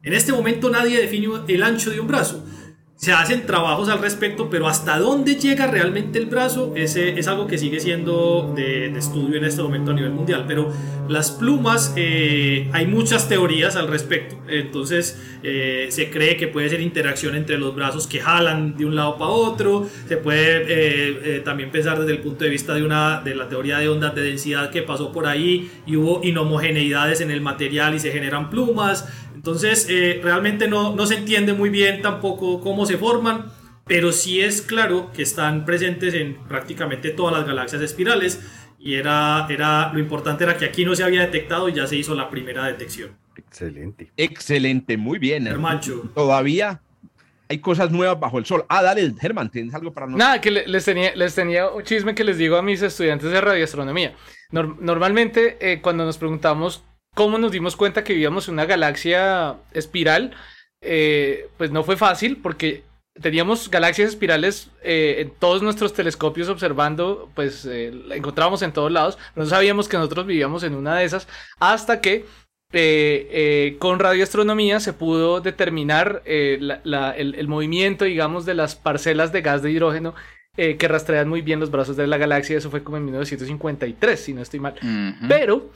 [0.03, 2.45] En este momento nadie define el ancho de un brazo
[3.01, 7.47] se hacen trabajos al respecto, pero hasta dónde llega realmente el brazo ese es algo
[7.47, 10.45] que sigue siendo de, estudio en este momento a nivel mundial.
[10.47, 10.71] Pero
[11.09, 14.37] las plumas, eh, hay muchas teorías al respecto.
[14.49, 18.95] Entonces eh, se cree que puede ser interacción entre los brazos que jalan de un
[18.95, 19.89] lado para otro.
[20.07, 23.79] Se puede eh, también pensar desde el punto de vista de, una, de la teoría
[23.79, 27.99] de ondas de densidad que pasó por ahí y hubo inhomogeneidades en el material y
[27.99, 29.09] se generan plumas.
[29.41, 33.47] Entonces, eh, realmente no, no se entiende muy bien tampoco cómo se forman,
[33.87, 38.39] pero sí es claro que están presentes en prácticamente todas las galaxias espirales
[38.79, 41.97] y era, era, lo importante era que aquí no se había detectado y ya se
[41.97, 43.13] hizo la primera detección.
[43.35, 44.13] Excelente.
[44.15, 45.47] Excelente, muy bien.
[45.47, 46.11] Hermancho.
[46.15, 46.83] Todavía
[47.49, 48.67] hay cosas nuevas bajo el sol.
[48.69, 50.29] Ah, dale, Germán, ¿tienes algo para nosotros?
[50.29, 53.41] Nada, que les tenía, les tenía un chisme que les digo a mis estudiantes de
[53.41, 54.15] radioastronomía.
[54.51, 60.35] normalmente, eh, cuando nos preguntamos cómo nos dimos cuenta que vivíamos en una galaxia espiral,
[60.83, 62.85] eh, pues no fue fácil porque
[63.21, 68.91] teníamos galaxias espirales eh, en todos nuestros telescopios observando, pues eh, la encontrábamos en todos
[68.91, 72.25] lados, no sabíamos que nosotros vivíamos en una de esas, hasta que
[73.81, 80.15] con radioastronomía se pudo determinar el, movimiento, digamos, de las parcelas de gas de hidrógeno
[80.55, 84.33] que rastrean muy bien los brazos de la galaxia, eso fue como en 1953, si
[84.35, 84.77] no estoy mal.
[85.27, 85.73] Pero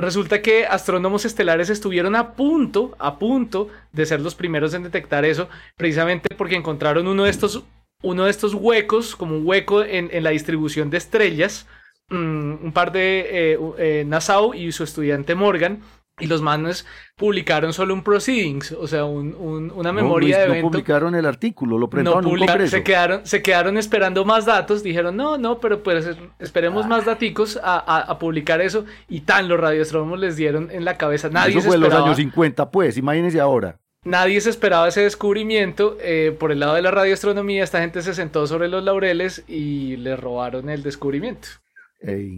[0.00, 5.26] Resulta que astrónomos estelares estuvieron a punto, a punto de ser los primeros en detectar
[5.26, 7.64] eso, precisamente porque encontraron uno de estos,
[8.02, 11.66] uno de estos huecos, como un hueco en, en la distribución de estrellas.
[12.08, 15.82] Mm, un par de eh, eh, Nassau y su estudiante Morgan
[16.20, 19.34] y los manes publicaron solo un proceedings, o sea, un,
[19.74, 20.62] una memoria de evento.
[20.62, 24.82] No publicaron el artículo, lo presentaron no un se quedaron, se quedaron esperando más datos,
[24.82, 29.58] dijeron, no, no, pero pues esperemos más daticos a, a, publicar eso, y tan los
[29.58, 31.28] radioastrónomos les dieron en la cabeza.
[31.28, 33.76] Nadie eso fue en los años 50, pues, imagínense ahora.
[34.02, 35.98] Nadie se esperaba ese descubrimiento.
[36.00, 39.96] Eh, por el lado de la radioastronomía, esta gente se sentó sobre los laureles y
[39.96, 41.48] le robaron el descubrimiento.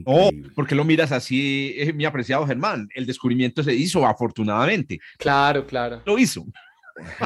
[0.04, 2.88] Oh, porque lo miras así, eh, mi apreciado Germán?
[2.94, 4.98] El descubrimiento se hizo, afortunadamente.
[5.18, 6.02] Claro, claro.
[6.04, 6.44] Lo hizo.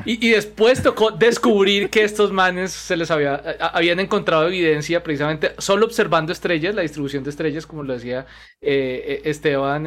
[0.05, 5.87] Y, después tocó descubrir que estos manes se les había, habían encontrado evidencia precisamente solo
[5.87, 8.27] observando estrellas, la distribución de estrellas, como lo decía
[8.61, 9.87] eh, eh, Esteban,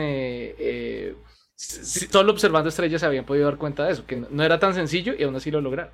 [1.55, 5.13] solo observando estrellas se habían podido dar cuenta de eso, que no era tan sencillo
[5.17, 5.93] y aún así lo lograron.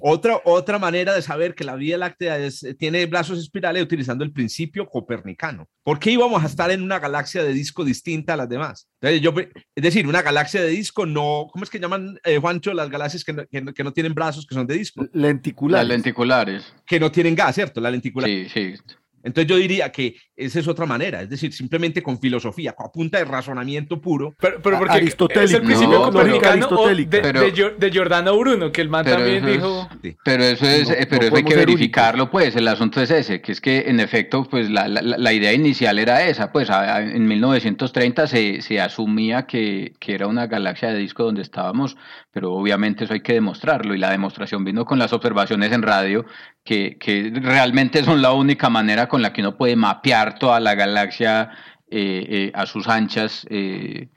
[0.00, 2.38] Otra, otra manera de saber que la Vía Láctea
[2.78, 5.68] tiene brazos espirales utilizando el principio copernicano.
[5.82, 8.88] ¿Por qué íbamos a estar en una galaxia de disco distinta a las demás?
[9.20, 9.34] yo,
[9.74, 13.24] es decir, una galaxia de disco no, ¿cómo es que llaman, eh, Juancho, las galaxias
[13.24, 15.06] que no, que, no, tienen brazos, que son de disco?
[15.12, 15.88] Lenticulares.
[15.88, 16.74] Las lenticulares.
[16.86, 17.80] Que no tienen gas, ¿cierto?
[17.80, 18.28] La lenticular.
[18.28, 18.74] Sí, sí.
[19.22, 23.18] Entonces yo diría que esa es otra manera, es decir, simplemente con filosofía, a punta
[23.18, 24.34] de razonamiento puro.
[24.38, 29.44] Pero, pero porque es el principio aristotélico de, de, Giordano Bruno, que el man también
[29.44, 29.88] dijo...
[30.24, 33.52] Pero eso es, eh, pero eso hay que verificarlo, pues, el asunto es ese, que
[33.52, 38.26] es que en efecto, pues la, la, la idea inicial era esa, pues en 1930
[38.26, 41.96] se, se asumía que, que era una galaxia de disco donde estábamos,
[42.30, 46.24] pero obviamente eso hay que demostrarlo y la demostración vino con las observaciones en radio
[46.64, 50.74] que, que realmente son la única manera con la que uno puede mapear toda la
[50.74, 51.50] galaxia
[51.90, 54.08] eh, eh, a sus anchas eh,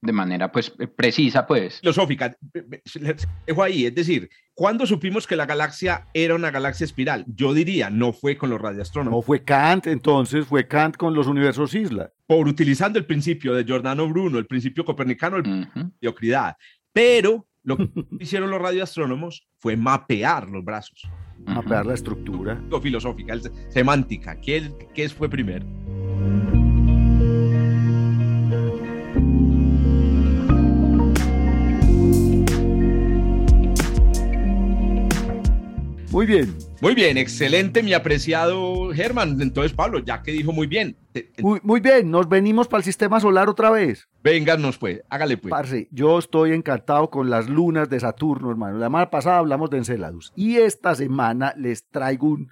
[0.00, 2.36] de manera pues precisa pues filosófica
[3.46, 7.26] dejo ahí es decir ¿Cuándo supimos que la galaxia era una galaxia espiral?
[7.28, 9.18] Yo diría, no fue con los radioastrónomos.
[9.18, 12.10] No fue Kant, entonces fue Kant con los universos isla.
[12.26, 15.92] Por utilizando el principio de Giordano Bruno, el principio copernicano de Ujú.
[16.00, 16.56] mediocridad.
[16.90, 21.02] Pero lo que hicieron los radioastrónomos fue mapear los brazos.
[21.46, 22.60] Mapear la estructura.
[22.68, 23.34] Lo filosófica,
[23.68, 24.36] semántica.
[24.40, 25.64] ¿Qué, qué fue primero?
[36.16, 36.56] Muy bien.
[36.80, 39.38] Muy bien, excelente, mi apreciado Germán.
[39.42, 40.96] Entonces, Pablo, ya que dijo muy bien,
[41.42, 44.08] Muy, muy bien, nos venimos para el sistema solar otra vez.
[44.24, 45.50] vénganos pues, hágale pues.
[45.50, 48.78] Parce, yo estoy encantado con las lunas de Saturno, hermano.
[48.78, 52.48] La semana pasada hablamos de Enceladus y esta semana les traigo un-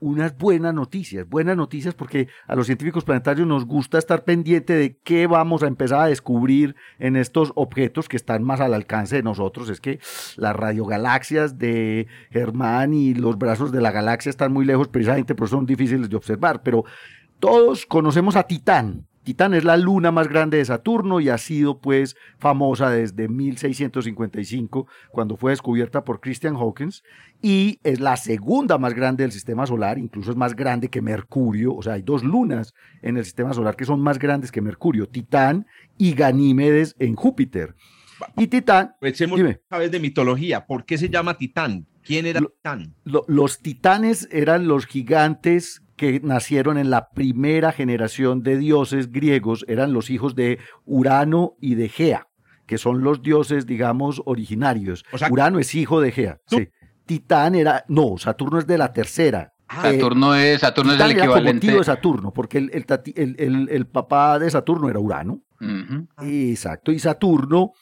[0.00, 4.96] unas buenas noticias, buenas noticias porque a los científicos planetarios nos gusta estar pendiente de
[4.96, 9.22] qué vamos a empezar a descubrir en estos objetos que están más al alcance de
[9.22, 9.68] nosotros.
[9.68, 10.00] Es que
[10.36, 15.48] las radiogalaxias de Germán y los brazos de la galaxia están muy lejos precisamente, por
[15.48, 16.84] son difíciles de observar, pero
[17.38, 19.09] todos conocemos a Titán.
[19.22, 24.86] Titán es la luna más grande de Saturno y ha sido pues famosa desde 1655
[25.10, 27.02] cuando fue descubierta por Christian Hawkins
[27.42, 31.74] y es la segunda más grande del sistema solar, incluso es más grande que Mercurio,
[31.74, 35.08] o sea, hay dos lunas en el sistema solar que son más grandes que Mercurio,
[35.08, 35.66] Titán
[35.98, 37.74] y Ganímedes en Júpiter.
[38.36, 39.60] Y Titán, Echemos Dime.
[39.70, 40.66] una vez de mitología.
[40.66, 41.86] ¿Por qué se llama Titán?
[42.02, 42.94] ¿Quién era Titán?
[43.04, 49.66] lo- los titanes eran los gigantes que nacieron en la primera generación de dioses griegos,
[49.68, 52.26] eran los hijos de Urano y de Gea,
[52.66, 55.04] que son los dioses, digamos, originarios.
[55.12, 56.38] O sea- Urano es hijo de Gea.
[56.46, 56.68] Sí.
[57.04, 59.52] Titán era, no, Saturno es de la tercera.
[59.68, 61.66] Ah, Eh, Saturno es, Saturno es el era como equivalente.
[61.66, 65.42] tío de Saturno, porque el, el papá de Saturno era Urano.
[66.22, 67.72] Exacto, y Saturno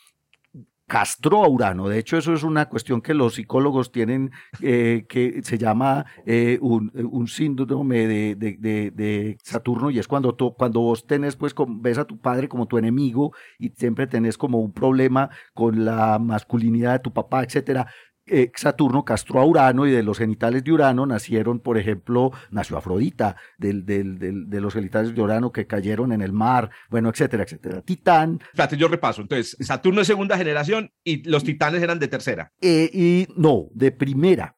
[0.88, 1.88] castró a Urano.
[1.88, 6.58] De hecho, eso es una cuestión que los psicólogos tienen, eh, que se llama eh,
[6.62, 6.90] un,
[7.28, 11.98] síndrome de, de- de- de Saturno, y es cuando, tú- cuando vos tenés, pues, ves
[11.98, 16.92] a tu padre como tu enemigo y siempre tenés como un problema con la masculinidad
[16.94, 17.86] de tu papá, etcétera.
[18.30, 22.76] Eh, Saturno castró a Urano y de los genitales de Urano nacieron, por ejemplo, nació
[22.76, 27.08] Afrodita, del, del- del- de los genitales de Urano que cayeron en el mar, bueno,
[27.08, 27.82] etcétera, etcétera.
[27.82, 29.22] Titán, Espérate, yo repaso.
[29.22, 32.52] Entonces, Saturno es segunda generación y los titanes eran de tercera.
[32.60, 34.54] eh, y no, de primera.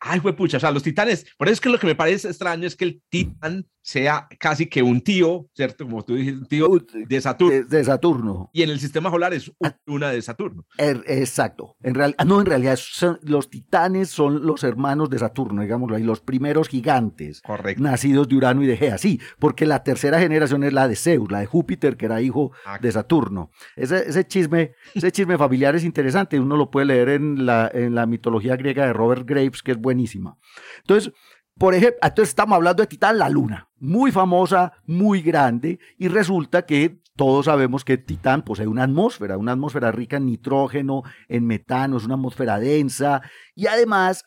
[0.00, 1.24] Ay, fue pucha, o sea, los titanes.
[1.38, 4.66] Por eso es que lo que me parece extraño es que el titán sea casi
[4.66, 5.84] que un tío, ¿cierto?
[5.84, 6.68] Como tú dijiste, un tío
[7.08, 7.52] de Saturno.
[7.54, 8.50] De, de Saturno.
[8.52, 9.52] Y en el sistema solar es
[9.86, 10.64] una de Saturno.
[10.78, 11.76] Er- exacto.
[11.82, 15.96] En real, ah, no, en realidad son- los titanes son los hermanos de Saturno, digámoslo
[15.96, 17.40] ahí, los primeros gigantes.
[17.42, 17.82] Correcto.
[17.82, 21.30] Nacidos de Urano y de Gea, sí, porque la tercera generación es la de Zeus,
[21.32, 23.50] la de Júpiter, que era hijo Ah, de Saturno.
[23.74, 27.94] Ese, ese chisme, ese chisme familiar es interesante, uno lo puede leer en la, en
[27.96, 30.36] la mitología griega de Robert Graves, que es buenísima.
[30.82, 31.12] Entonces,
[31.58, 36.62] por ejemplo, entonces estamos hablando de Titán, la luna, muy famosa, muy grande, y resulta
[36.62, 41.98] que todos sabemos que Titán posee una atmósfera, una atmósfera rica en nitrógeno, en metano,
[41.98, 43.22] es una atmósfera densa,
[43.54, 44.24] y además,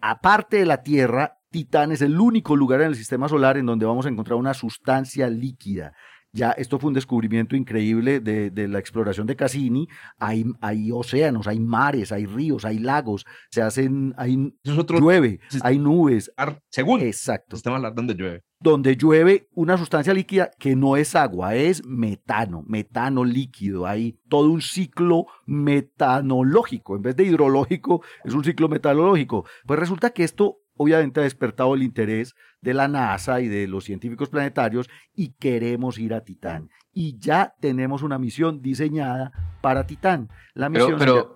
[0.00, 3.86] aparte de la Tierra, Titán es el único lugar en el sistema solar en donde
[3.86, 5.94] vamos a encontrar una sustancia líquida.
[6.36, 9.88] Ya esto fue un descubrimiento increíble de, de la exploración de Cassini.
[10.18, 16.30] Hay, hay océanos, hay mares, hay ríos, hay lagos, se hacen, hay llueve, hay nubes.
[16.68, 17.56] segundo Exacto.
[17.56, 18.42] sistema solar donde llueve.
[18.60, 23.86] Donde llueve una sustancia líquida que no es agua, es metano, metano líquido.
[23.86, 26.96] Hay todo un ciclo metanológico.
[26.96, 29.46] En vez de hidrológico, es un ciclo metanológico.
[29.66, 33.84] Pues resulta que esto obviamente ha despertado el interés de la NASA y de los
[33.84, 36.70] científicos planetarios y queremos ir a Titán.
[36.92, 40.30] Y ya tenemos una misión diseñada para Titán.
[40.54, 41.35] La misión Pero, pero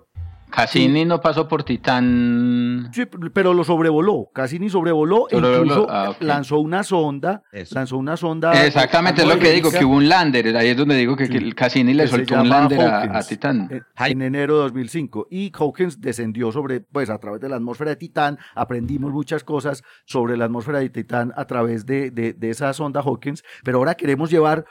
[0.51, 2.91] Cassini no pasó por Titán.
[2.93, 7.75] Sí, pero lo sobrevoló, casi ni sobrevoló, e Sobrevoló, incluso ah, lanzó una sonda, Eso.
[7.75, 8.67] lanzó una sonda.
[8.67, 10.57] Exactamente, es lo que digo, que hubo un lander.
[10.57, 11.37] Ahí es donde digo que, Sí.
[11.37, 13.17] el Cassini le soltó un lander a, Hawkins.
[13.17, 13.69] a Titán.
[13.71, 14.13] en, Ay.
[14.13, 17.97] en enero de 2005 y Hawkins descendió sobre, pues a través de la atmósfera de
[17.97, 22.73] Titán, aprendimos muchas cosas sobre la atmósfera de Titán a través de, de- de esa
[22.73, 24.65] sonda Hawkins, pero ahora queremos llevar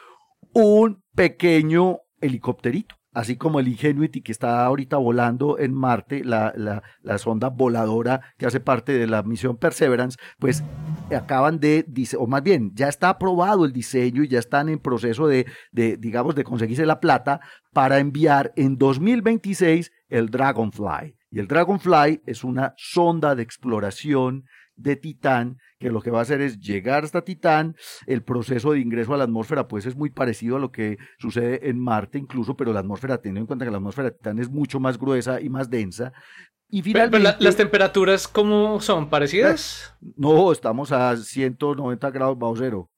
[0.53, 2.95] un pequeño helicópterito.
[3.11, 8.21] Así como el Ingenuity que está ahorita volando en Marte, la, la- la sonda voladora
[8.37, 10.63] que hace parte de la misión Perseverance, pues
[11.15, 11.85] acaban de,
[12.17, 15.97] o más bien, ya está aprobado el diseño y ya están en proceso de, de,
[15.97, 17.39] digamos, de conseguirse la plata
[17.73, 21.15] para enviar en 2026 el Dragonfly.
[21.31, 24.45] Y el Dragonfly es una sonda de exploración
[24.79, 27.75] de Titán, que lo que va a hacer es llegar hasta Titán.
[28.07, 31.69] El proceso de ingreso a la atmósfera, pues es muy parecido a lo que sucede
[31.69, 34.49] en Marte, incluso, pero la atmósfera, teniendo en cuenta que la atmósfera de Titán es
[34.49, 36.11] mucho más gruesa y más densa,
[36.71, 39.09] Y Pero- pero finalmente, la- las temperaturas, ¿cómo son?
[39.09, 39.95] ¿Parecidas?
[40.15, 42.89] no, estamos a 190 grados bajo cero.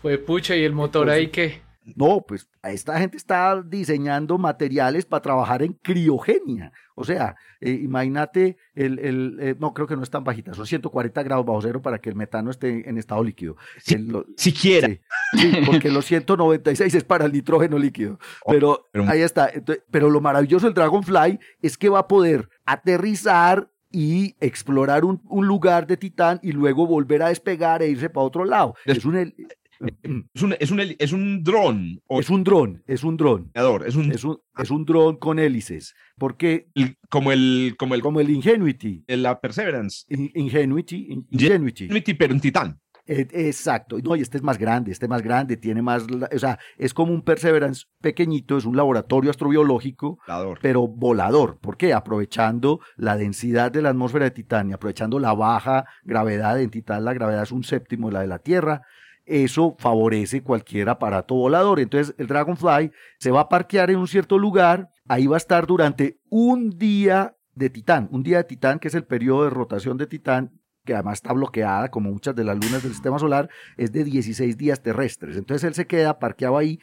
[0.00, 1.60] Pues pucha, ¿y el motor ahí qué?
[1.96, 6.72] No, pues esta gente está diseñando materiales para trabajar en criogenia.
[6.94, 10.66] O sea, eh, imagínate, el, el, eh, no creo que no es tan bajita, son
[10.66, 13.56] 140 grados bajo cero para que el metano esté en estado líquido.
[13.78, 13.94] Sí.
[13.94, 14.88] El- lo- Siquiera.
[14.88, 15.00] Sí,
[15.38, 18.18] sí, porque los 196 es para el nitrógeno líquido.
[18.46, 19.48] Pero pero- ahí está.
[19.52, 25.22] Entonces, pero lo maravilloso del Dragonfly es que va a poder aterrizar y explorar un,
[25.30, 28.74] un lugar de Titán y luego volver a despegar e irse para otro lado.
[28.84, 29.34] Des- Es un,
[30.34, 33.50] Es un, es un, es un dron o es un dron, es un dron.
[33.86, 35.94] es un, Es un, es un dron con hélices.
[36.16, 40.04] Porque el- como el, como el, como el Ingenuity, el- la Perseverance.
[40.08, 41.84] in- Ingenuity, in- Ingenuity.
[41.84, 42.80] Ingenuity, pero en Titán.
[43.10, 46.38] Eh, Exacto, no, y este es más grande, este es más grande, tiene más, o
[46.38, 50.58] sea, es como un Perseverance pequeñito, es un laboratorio astrobiológico, Volador.
[50.60, 51.58] pero volador.
[51.58, 51.94] ¿Por qué?
[51.94, 57.04] Aprovechando la densidad de la atmósfera de Titán y aprovechando la baja gravedad en Titán,
[57.06, 58.82] la gravedad es un séptimo de la de la Tierra.
[59.28, 61.80] Eso favorece cualquier aparato volador.
[61.80, 65.66] Entonces, el Dragonfly se va a parquear en un cierto lugar, ahí va a estar
[65.66, 69.98] durante un día de Titán, un día de Titán, que es el periodo de rotación
[69.98, 70.52] de Titán,
[70.84, 74.56] que además está bloqueada, como muchas de las lunas del sistema solar, es de 16
[74.56, 75.36] días terrestres.
[75.36, 76.78] Entonces, él se queda parqueado ahí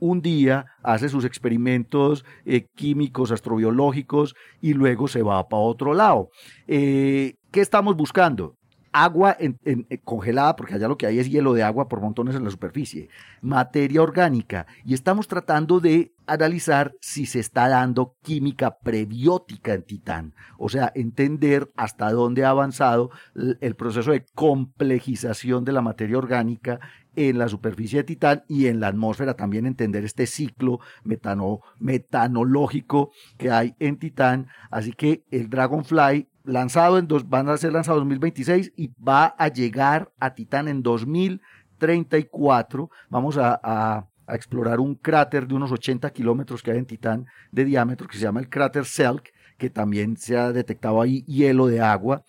[0.00, 6.30] un día, hace sus experimentos eh, químicos, astrobiológicos y luego se va para otro lado.
[6.66, 8.57] Eh, ¿Qué estamos buscando?
[8.92, 12.34] Agua en- eh, congelada, porque allá lo que hay es hielo de agua por montones
[12.34, 13.08] en la superficie,
[13.42, 20.34] materia orgánica, y estamos tratando de analizar si se está dando química prebiótica en Titán,
[20.58, 26.80] o sea, entender hasta dónde ha avanzado el proceso de complejización de la materia orgánica
[27.16, 33.10] en la superficie de Titán y en la atmósfera también entender este ciclo metano, metanológico
[33.36, 34.46] que hay en Titán.
[34.70, 39.26] Así que el Dragonfly lanzado en dos, van a ser lanzados en 2026 y va
[39.38, 42.90] a llegar a Titán en 2034.
[43.10, 47.24] Vamos a, a- a explorar un cráter de unos 80 kilómetros que hay en Titán
[47.50, 51.66] de diámetro que se llama el cráter Selk, que también se ha detectado ahí hielo
[51.66, 52.22] de agua.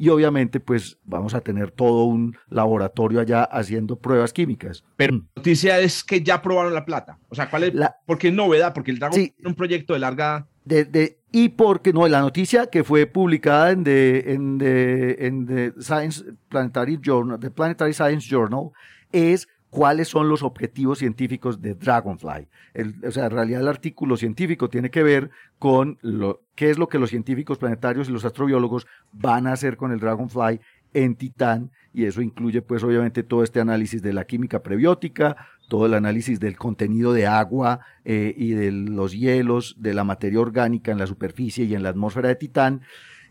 [0.00, 4.84] Y obviamente, pues vamos a tener todo un laboratorio allá haciendo pruebas químicas.
[4.96, 7.18] Pero la noticia es que ya probaron la plata.
[7.30, 7.74] O sea, ¿cuál es?
[7.74, 9.34] La- porque es novedad, porque el Dragon Sí.
[9.38, 10.46] es un proyecto de larga.
[10.66, 15.46] De, de- y porque no, la noticia que fue publicada en the, en the, en
[15.46, 18.70] the Science Planetary Journal, the Planetary Science Journal,
[19.12, 22.48] es cuáles son los objetivos científicos de Dragonfly.
[22.72, 26.78] El- o sea, en realidad el artículo científico tiene que ver con lo, qué es
[26.78, 30.60] lo que los científicos planetarios y los astrobiólogos van a hacer con el Dragonfly
[30.94, 35.36] en Titán, y eso incluye pues obviamente todo este análisis de la química prebiótica,
[35.68, 40.40] todo el análisis del contenido de agua eh, y de los hielos, de la materia
[40.40, 42.82] orgánica en la superficie y en la atmósfera de Titán,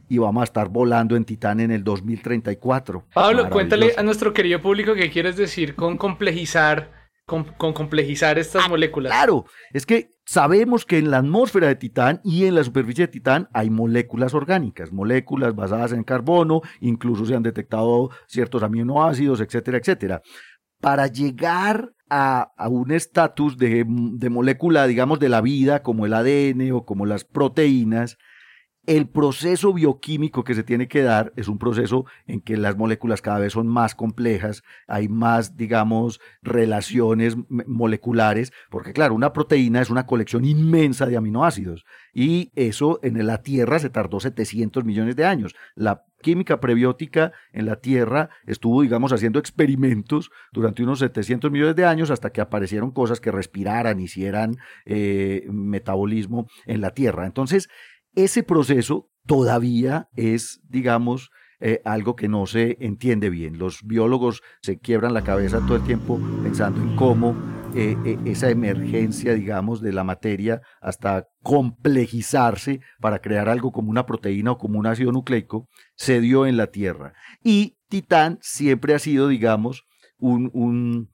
[0.08, 3.08] y vamos a estar volando en Titán en el 2034.
[3.14, 6.92] Pablo, cuéntale a nuestro querido público qué quieres decir con complejizar,
[7.26, 9.12] con, con complejizar estas moléculas.
[9.12, 13.12] Claro, es que sabemos que en la atmósfera de Titán y en la superficie de
[13.12, 19.80] Titán hay moléculas orgánicas, moléculas basadas en carbono, incluso se han detectado ciertos aminoácidos, etcétera,
[19.80, 20.22] etcétera.
[20.80, 26.14] Para llegar a, a un estatus de, de molécula, digamos, de la vida, como el
[26.14, 28.18] ADN o como las proteínas,
[28.88, 33.22] el proceso bioquímico que se tiene que dar es un proceso en que las moléculas
[33.22, 39.90] cada vez son más complejas, hay más, digamos, relaciones moleculares, porque claro, una proteína es
[39.90, 45.26] una colección inmensa de aminoácidos y eso en la Tierra se tardó 700 millones de
[45.26, 45.54] años.
[45.76, 51.86] La química prebiótica en la Tierra estuvo, digamos, haciendo experimentos durante unos 700 millones de
[51.86, 57.26] años hasta que aparecieron cosas que respiraran, hicieran eh, metabolismo en la Tierra.
[57.26, 57.70] Entonces,
[58.18, 63.60] ese proceso todavía es, digamos, eh, algo que no se entiende bien.
[63.60, 67.36] Los biólogos se quiebran la cabeza todo el tiempo pensando en cómo
[67.76, 74.08] eh, eh, esa emergencia, digamos, de la materia hasta complejizarse para crear algo como una
[74.08, 77.14] proteína o como un ácido nucleico se dio en la Tierra.
[77.44, 79.84] Y Titán siempre ha sido, digamos,
[80.18, 81.10] un, un,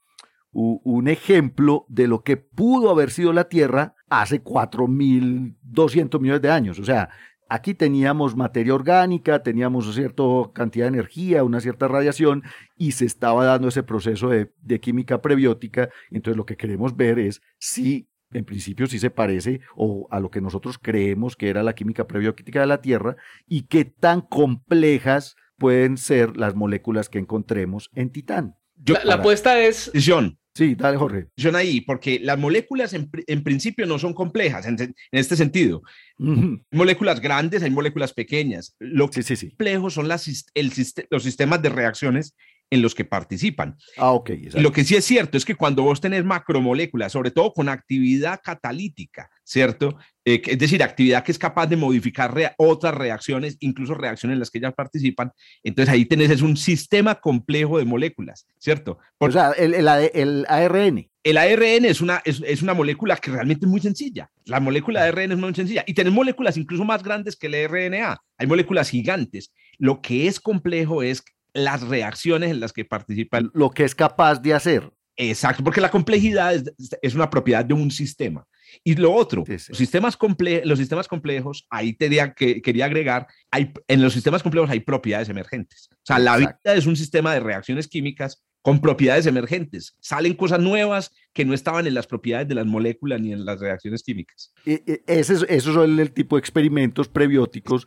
[0.52, 6.78] un ejemplo de lo que pudo haber sido la Tierra hace 4.200 millones de años.
[6.78, 7.10] O sea,
[7.48, 12.42] aquí teníamos materia orgánica, teníamos cierta cantidad de energía, una cierta radiación,
[12.76, 15.90] y se estaba dando ese proceso de, de química prebiótica.
[16.10, 20.20] Y entonces lo que queremos ver es si, en principio, si se parece o a
[20.20, 24.20] lo que nosotros creemos que era la química prebiótica de la Tierra, y qué tan
[24.20, 28.56] complejas pueden ser las moléculas que encontremos en Titán.
[28.76, 30.38] Yo, La, la apuesta es Decisión.
[30.54, 31.26] Sí, dale, Jorge.
[31.56, 35.82] Ahí, porque las moléculas en, en principio no son complejas en, en este sentido.
[36.18, 38.76] Hay moléculas grandes, hay moléculas pequeñas.
[38.78, 39.48] Lo Sí, sí, sí.
[39.48, 40.72] complejo son las, el,
[41.10, 42.36] los sistemas de reacciones
[42.70, 43.76] en los que participan.
[43.96, 44.30] Ah, ok.
[44.30, 44.60] Exacto.
[44.60, 48.40] lo que sí es cierto es que cuando vos tenés macromoléculas, sobre todo con actividad
[48.42, 49.96] catalítica, ¿cierto?
[50.24, 54.40] Eh, es decir, actividad que es capaz de modificar rea- otras reacciones, incluso reacciones en
[54.40, 55.30] las que ellas participan,
[55.62, 58.98] entonces ahí tenés es un sistema complejo de moléculas, ¿cierto?
[59.18, 61.08] O sea, el, el, el ARN.
[61.22, 64.30] El ARN es una, es, es una molécula que realmente es muy sencilla.
[64.44, 65.82] La molécula de ARN es muy sencilla.
[65.86, 68.18] Y tenemos moléculas incluso más grandes que el RNA.
[68.36, 69.52] Hay moléculas gigantes.
[69.78, 71.22] Lo que es complejo es
[71.54, 73.50] las reacciones en las que participan.
[73.54, 74.92] Lo que es capaz de hacer.
[75.16, 76.64] Exacto, porque la complejidad es,
[77.00, 78.46] es una propiedad de un sistema.
[78.82, 79.66] Y lo otro, Sí, sí.
[79.70, 84.42] Los, sistemas comple los sistemas complejos, ahí tenía que, quería agregar, hay, en los sistemas
[84.42, 85.88] complejos hay propiedades emergentes.
[85.92, 86.60] O sea, la Exacto.
[86.64, 89.94] vida es un sistema de reacciones químicas con propiedades emergentes.
[90.00, 93.60] Salen cosas nuevas que no estaban en las propiedades de las moléculas ni en las
[93.60, 94.54] reacciones químicas.
[94.64, 97.86] E- e- Ese, es- esos son el tipo de experimentos prebióticos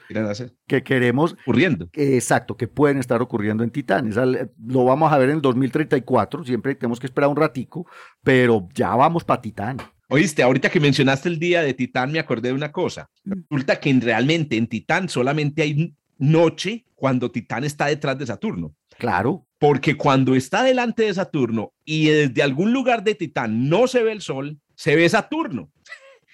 [0.68, 1.90] que queremos, ocurriendo.
[1.94, 4.08] exacto, que pueden estar ocurriendo en Titán.
[4.10, 7.88] Esa- lo vamos a ver en el 2034, siempre tenemos que esperar un ratico,
[8.24, 9.78] pero ya vamos para Titán.
[10.10, 13.10] Oíste, ahorita que mencionaste el día de Titán, me acordé de una cosa.
[13.26, 18.76] Resulta que en- realmente en Titán solamente hay noche cuando Titán está detrás de Saturno.
[19.00, 24.04] Claro, Porque cuando está delante de Saturno y desde algún lugar de Titán no se
[24.04, 25.72] ve el Sol, se ve Saturno.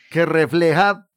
[0.10, 1.08] que refleja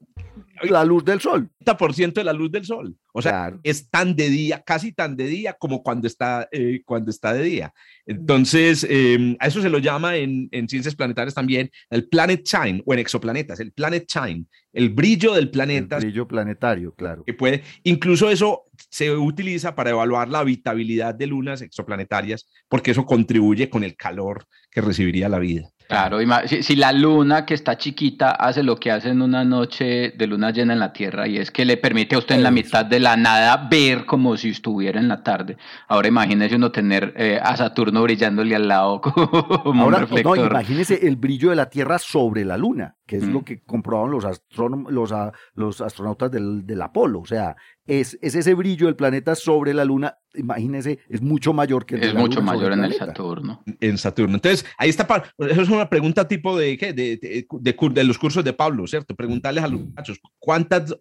[0.62, 1.48] la luz del sol.
[1.64, 2.94] 30% de la luz del Sol.
[3.12, 3.60] O sea, Claro.
[3.62, 7.42] es tan de día, casi tan de día como cuando está, eh, cuando está de
[7.42, 7.72] día.
[8.06, 12.82] Entonces, eh, a eso se lo llama en, en ciencias planetarias también el planet shine
[12.86, 17.24] o en exoplanetas, el planet shine, el brillo del El planeta brillo planetario, claro.
[17.24, 23.04] que puede, incluso eso se utiliza para evaluar la habitabilidad de lunas exoplanetarias, porque eso
[23.06, 25.68] contribuye con el calor que recibiría la vida.
[25.88, 30.10] Claro, si, si la luna que está chiquita hace lo que hace en una noche
[30.16, 32.50] de luna llena en la Tierra y es que le permite a usted en la
[32.50, 35.56] mitad de la nada ver como si estuviera en la tarde.
[35.86, 39.00] Ahora imagínese uno tener eh, a Saturno brillándole al lado
[39.62, 40.50] como Ahora, un no, reflector.
[40.50, 43.32] imagínese el brillo de la Tierra sobre la Luna, que es Mm.
[43.32, 47.20] lo que comprobaron los, astrónom- los, a- los astronautas del, del Apolo.
[47.20, 51.86] O sea, es, es ese brillo del planeta sobre la Luna, imagínese, es mucho mayor
[51.86, 52.92] que el de es la mucho Luna mayor en el.
[52.94, 53.62] Saturno.
[53.80, 54.34] En Saturno.
[54.34, 55.06] Entonces, ahí está,
[55.38, 56.92] eso es una pregunta tipo de, ¿qué?
[56.92, 59.14] De, de, de cur- de los cursos de Pablo, ¿cierto?
[59.14, 60.94] Preguntarles a los muchachos, ¿cuántas,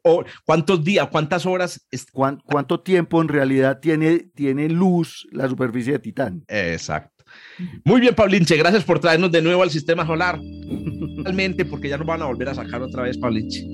[0.45, 1.87] ¿cuántos días, cuántas horas?
[1.89, 6.43] es- ¿Cuán- ¿Cuánto tiempo en realidad tiene, tiene luz la superficie de Titán?
[6.47, 7.14] Exacto.
[7.83, 10.39] Muy bien, Paulinche, gracias por traernos de nuevo al sistema solar.
[11.23, 13.65] Realmente, porque ya nos van a volver a sacar otra vez, Paulinche.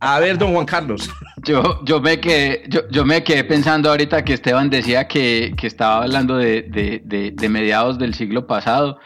[0.00, 1.10] A ver, don Juan Carlos.
[1.44, 5.66] Yo, yo, me quedé, yo, yo me quedé pensando ahorita que Esteban decía que, que
[5.66, 8.98] estaba hablando de, de- de- de mediados del siglo pasado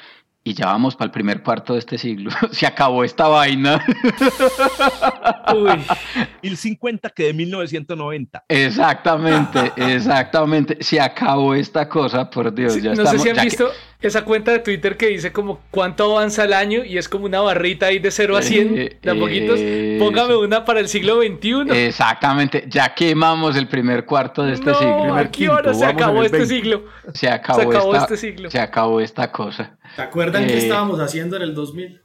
[0.42, 2.30] y ya vamos para el primer cuarto de este siglo.
[2.52, 3.84] Se acabó esta vaina.
[5.54, 5.84] Uy,
[6.42, 8.44] 1050 que de 1990.
[8.48, 10.78] Exactamente, exactamente.
[10.80, 12.74] Se acabó esta cosa, por Dios.
[12.74, 13.70] sí, ya no sé si han ya que- visto
[14.02, 17.40] esa cuenta de Twitter que dice como cuánto avanza el año y es como una
[17.40, 19.58] barrita ahí de 0 a 100 Eh, de a poquitos.
[19.60, 21.70] eh, Póngame una para el siglo XXI.
[21.86, 25.02] Exactamente, ya quemamos el primer cuarto de este no, siglo.
[25.02, 26.54] Primer aquí ahora quinto, se acabó este 20.
[26.54, 26.84] siglo.
[27.14, 28.50] Se acabó, Se acabó esta, este siglo.
[28.50, 29.76] Se acabó esta cosa.
[29.96, 32.00] ¿Se acuerdan qué Eh, estábamos haciendo en el 2000?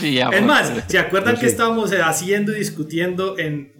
[0.00, 1.46] Sí, Es más, ¿se acuerdan sé.
[1.46, 3.72] estábamos haciendo y discutiendo en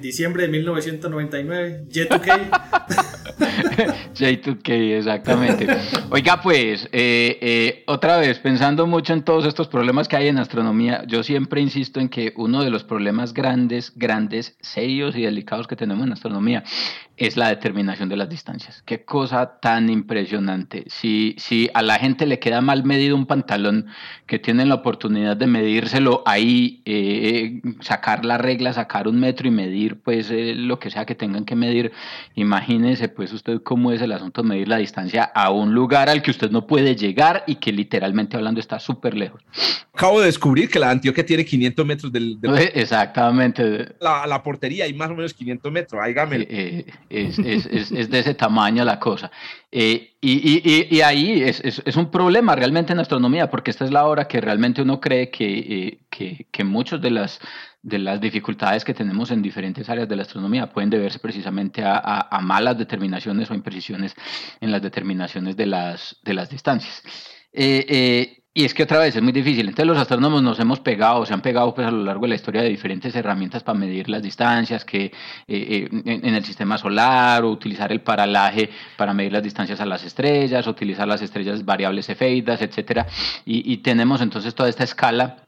[0.00, 1.84] diciembre de 1999?
[1.88, 3.14] J2K.
[4.14, 5.66] J2K, exactamente.
[6.10, 10.38] Oiga, pues, eh, eh, otra vez, pensando mucho en todos estos problemas que hay en
[10.38, 15.66] astronomía, yo siempre insisto en que uno de los problemas grandes, grandes, serios y delicados
[15.66, 16.64] que tenemos en astronomía
[17.16, 18.82] es la determinación de las distancias.
[18.84, 20.84] Qué cosa tan impresionante.
[20.88, 23.86] Si, si a la gente le queda mal medido un pantalón,
[24.26, 29.50] que tienen la oportunidad de medírselo ahí, eh, sacar la regla, sacar un metro y
[29.50, 31.92] medir, pues eh, lo que sea que tengan que medir,
[32.34, 36.22] imagínese pues usted cómo es el asunto de medir la distancia a un lugar al
[36.22, 39.42] que usted no puede llegar y que literalmente hablando está súper lejos.
[39.92, 43.94] Acabo de descubrir que la Antioquia tiene 500 metros del, de Exactamente.
[44.00, 46.02] la, la portería, hay más o menos 500 metros.
[46.02, 46.46] Hágame.
[46.50, 49.30] Eh, es, es- es- es de ese tamaño la cosa.
[49.70, 54.06] Eh, y, y- y- ahí es un problema realmente en astronomía, porque esta es la
[54.06, 57.40] hora que realmente uno cree que, eh, que, que muchas de las,
[57.82, 61.96] de las dificultades que tenemos en diferentes áreas de la astronomía pueden deberse precisamente a,
[61.96, 64.14] a- a malas determinaciones o imprecisiones
[64.60, 67.02] en las determinaciones de las, de las distancias.
[67.52, 69.68] Eh, eh, y es que otra vez es muy difícil.
[69.68, 72.34] Entonces los astrónomos nos hemos pegado, se han pegado pues a lo largo de la
[72.36, 75.12] historia de diferentes herramientas para medir las distancias, que eh,
[75.48, 80.04] eh, en, el sistema solar, o utilizar el paralaje para medir las distancias a las
[80.04, 83.08] estrellas, utilizar las estrellas variables cefeidas, etcétera.
[83.44, 85.38] Y, tenemos entonces toda esta escala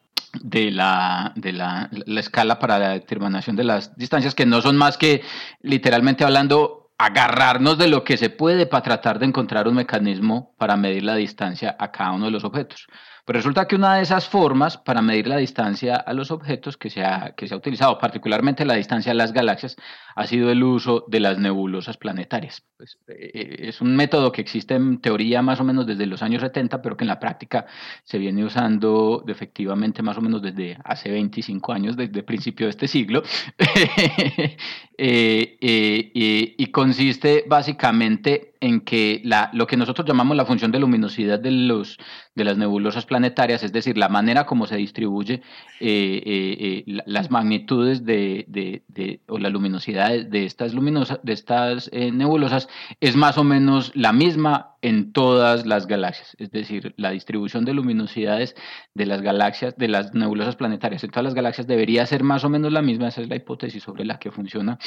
[0.43, 4.77] de la, de la, la escala para la determinación de las distancias, que no son
[4.77, 5.23] más que
[5.63, 10.77] literalmente hablando agarrarnos de lo que se puede para tratar de encontrar un mecanismo para
[10.77, 12.87] medir la distancia a cada uno de los objetos.
[13.27, 16.89] Pero resulta que una de esas formas para medir la distancia a los objetos que
[16.89, 19.77] se ha, que se ha utilizado, particularmente la distancia a las galaxias,
[20.17, 22.65] ha sido el uso de las nebulosas planetarias.
[22.79, 26.41] Pues, eh, es un método que existe en teoría más o menos desde los años
[26.41, 27.67] 70, pero que en la práctica
[28.03, 32.71] se viene usando efectivamente más o menos desde hace 25 años, desde el principio de
[32.71, 33.23] este siglo.
[34.99, 40.79] Eh, eh, y consiste básicamente en que la, lo que nosotros llamamos la función de
[40.79, 41.99] luminosidad de, los,
[42.35, 45.43] de las nebulosas planetarias, es decir, la manera como se distribuye
[45.81, 52.69] eh, las magnitudes de, de, o la luminosidad de estas, luminosas, de estas nebulosas,
[53.01, 56.37] es más o menos la misma en todas las galaxias.
[56.39, 58.55] Es decir, la distribución de luminosidades
[58.95, 62.49] de las galaxias, de las nebulosas planetarias en todas las galaxias debería ser más o
[62.49, 63.09] menos la misma.
[63.09, 64.79] Esa es la hipótesis sobre la que funciona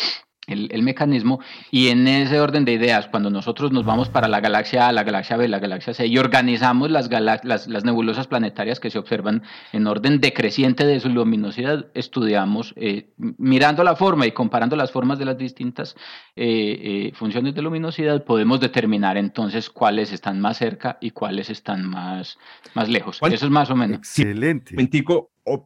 [0.50, 1.39] el, mecanismo
[1.72, 5.04] y en ese orden de ideas, cuando nosotros nos vamos para la galaxia A, la
[5.04, 9.43] galaxia B, la galaxia C y organizamos las, las, las, nebulosas planetarias que se observan
[9.72, 15.20] en orden decreciente de su luminosidad, estudiamos eh, mirando la forma y comparando las formas
[15.20, 15.95] de las distintas
[16.36, 21.88] eh, eh, funciones de luminosidad, podemos determinar entonces cuáles están más cerca y cuáles están
[21.88, 22.38] más,
[22.74, 23.20] más lejos.
[23.22, 24.00] Eso es más o menos.
[24.00, 24.76] Excelente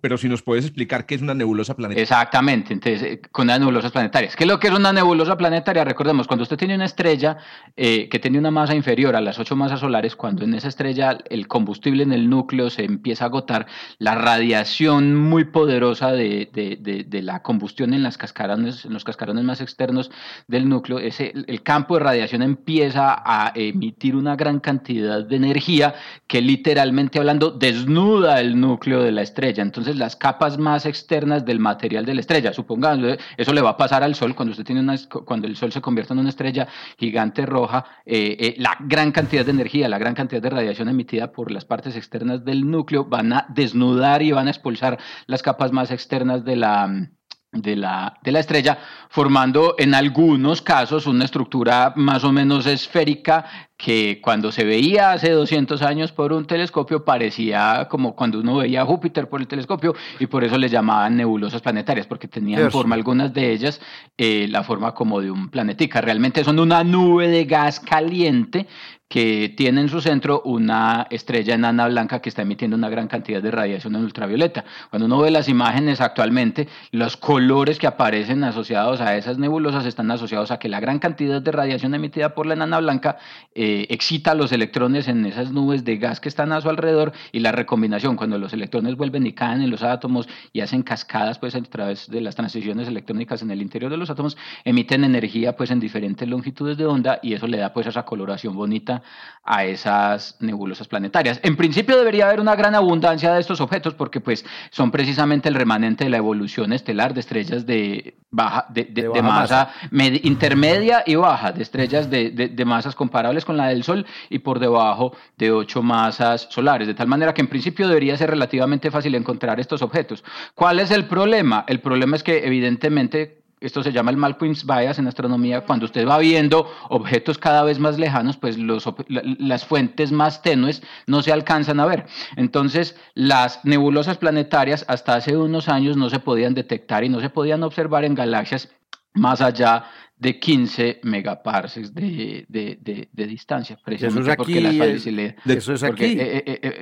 [0.01, 2.03] pero si nos puedes explicar qué es una nebulosa planetaria.
[2.03, 4.35] Exactamente, entonces, eh, con las nebulosas planetarias.
[4.35, 5.83] ¿Qué es lo que es una nebulosa planetaria?
[5.83, 7.37] Recordemos, cuando usted tiene una estrella
[7.75, 11.17] eh, que tiene una masa inferior a las ocho masas solares, cuando en esa estrella
[11.29, 13.67] el combustible en el núcleo se empieza a agotar,
[13.99, 19.61] la radiación muy poderosa de, de, la combustión en, las cascarones, en los cascarones más
[19.61, 20.11] externos
[20.47, 25.95] del núcleo, ese, el campo de radiación empieza a emitir una gran cantidad de energía
[26.27, 31.59] que literalmente hablando desnuda el núcleo de la estrella entonces las capas más externas del
[31.59, 34.81] material de la estrella, supongamos, eso le va a pasar al Sol cuando usted tiene
[34.81, 34.95] una,
[35.25, 36.67] cuando el Sol se convierte en una estrella
[36.97, 41.31] gigante roja, eh, eh, la gran cantidad de energía, la gran cantidad de radiación emitida
[41.31, 45.71] por las partes externas del núcleo van a desnudar y van a expulsar las capas
[45.71, 47.09] más externas de la
[47.53, 48.79] de la, de la estrella,
[49.09, 53.45] formando en algunos casos una estructura más o menos esférica
[53.77, 58.81] que cuando se veía hace 200 años por un telescopio parecía como cuando uno veía
[58.81, 62.95] a Júpiter por el telescopio y por eso le llamaban nebulosas planetarias, porque tenían forma,
[62.95, 63.81] algunas de ellas,
[64.17, 66.01] eh, la forma como de un planetica.
[66.01, 68.67] Realmente son una nube de gas caliente
[69.13, 73.43] que tiene en su centro una estrella enana blanca que está emitiendo una gran cantidad
[73.43, 74.65] de radiación en ultravioleta.
[74.89, 80.09] Cuando uno ve las imágenes actualmente, los colores que aparecen asociados a esas nebulosas están
[80.09, 83.19] asociados a que la gran cantidad de radiación emitida por la enana blanca
[83.53, 87.41] eh, excita los electrones en esas nubes de gas que están a su alrededor y
[87.41, 91.53] la recombinación, cuando los electrones vuelven y caen en los átomos y hacen cascadas pues
[91.53, 95.69] a través de las transiciones electrónicas en el interior de los átomos, emiten energía pues
[95.69, 99.02] en diferentes longitudes de onda y eso le da pues esa coloración bonita
[99.45, 101.39] a esas nebulosas planetarias.
[101.43, 105.55] En principio debería haber una gran abundancia de estos objetos porque pues son precisamente el
[105.55, 111.61] remanente de la evolución estelar de estrellas de baja de, masa, intermedia y baja, de
[111.61, 116.87] estrellas de, masas comparables con la del Sol y por debajo de ocho masas solares,
[116.87, 120.23] de tal manera que en principio debería ser relativamente fácil encontrar estos objetos.
[120.55, 121.65] ¿Cuál es el problema?
[121.67, 126.07] El problema es que evidentemente esto se llama el Malcolm's Bias en astronomía, cuando usted
[126.07, 131.79] va viendo objetos cada vez más lejanos, pues las fuentes más tenues no se alcanzan
[131.79, 132.05] a ver.
[132.35, 137.29] Entonces, las nebulosas planetarias hasta hace unos años no se podían detectar y no se
[137.29, 138.69] podían observar en galaxias
[139.13, 139.85] más allá
[140.23, 145.35] de 15 megaparsecs de, de, de, de distancia, precisamente eso es aquí, porque la facilidad.
[145.45, 146.17] Eso es aquí.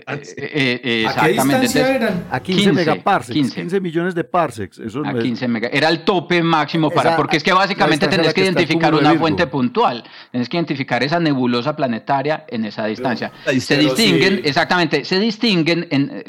[0.05, 2.25] ¿A qué distancia eran?
[2.29, 3.61] A 15, 15 megaparsecs, 15.
[3.61, 3.79] 15.
[3.79, 4.77] millones de parsecs.
[4.77, 8.41] Eso a 15 mega, era el tope máximo para, porque es que básicamente tenés que,
[8.41, 13.31] identificar una fuente puntual, tenés que identificar esa nebulosa planetaria en esa distancia.
[13.59, 16.23] se distinguen, exactamente, se distinguen en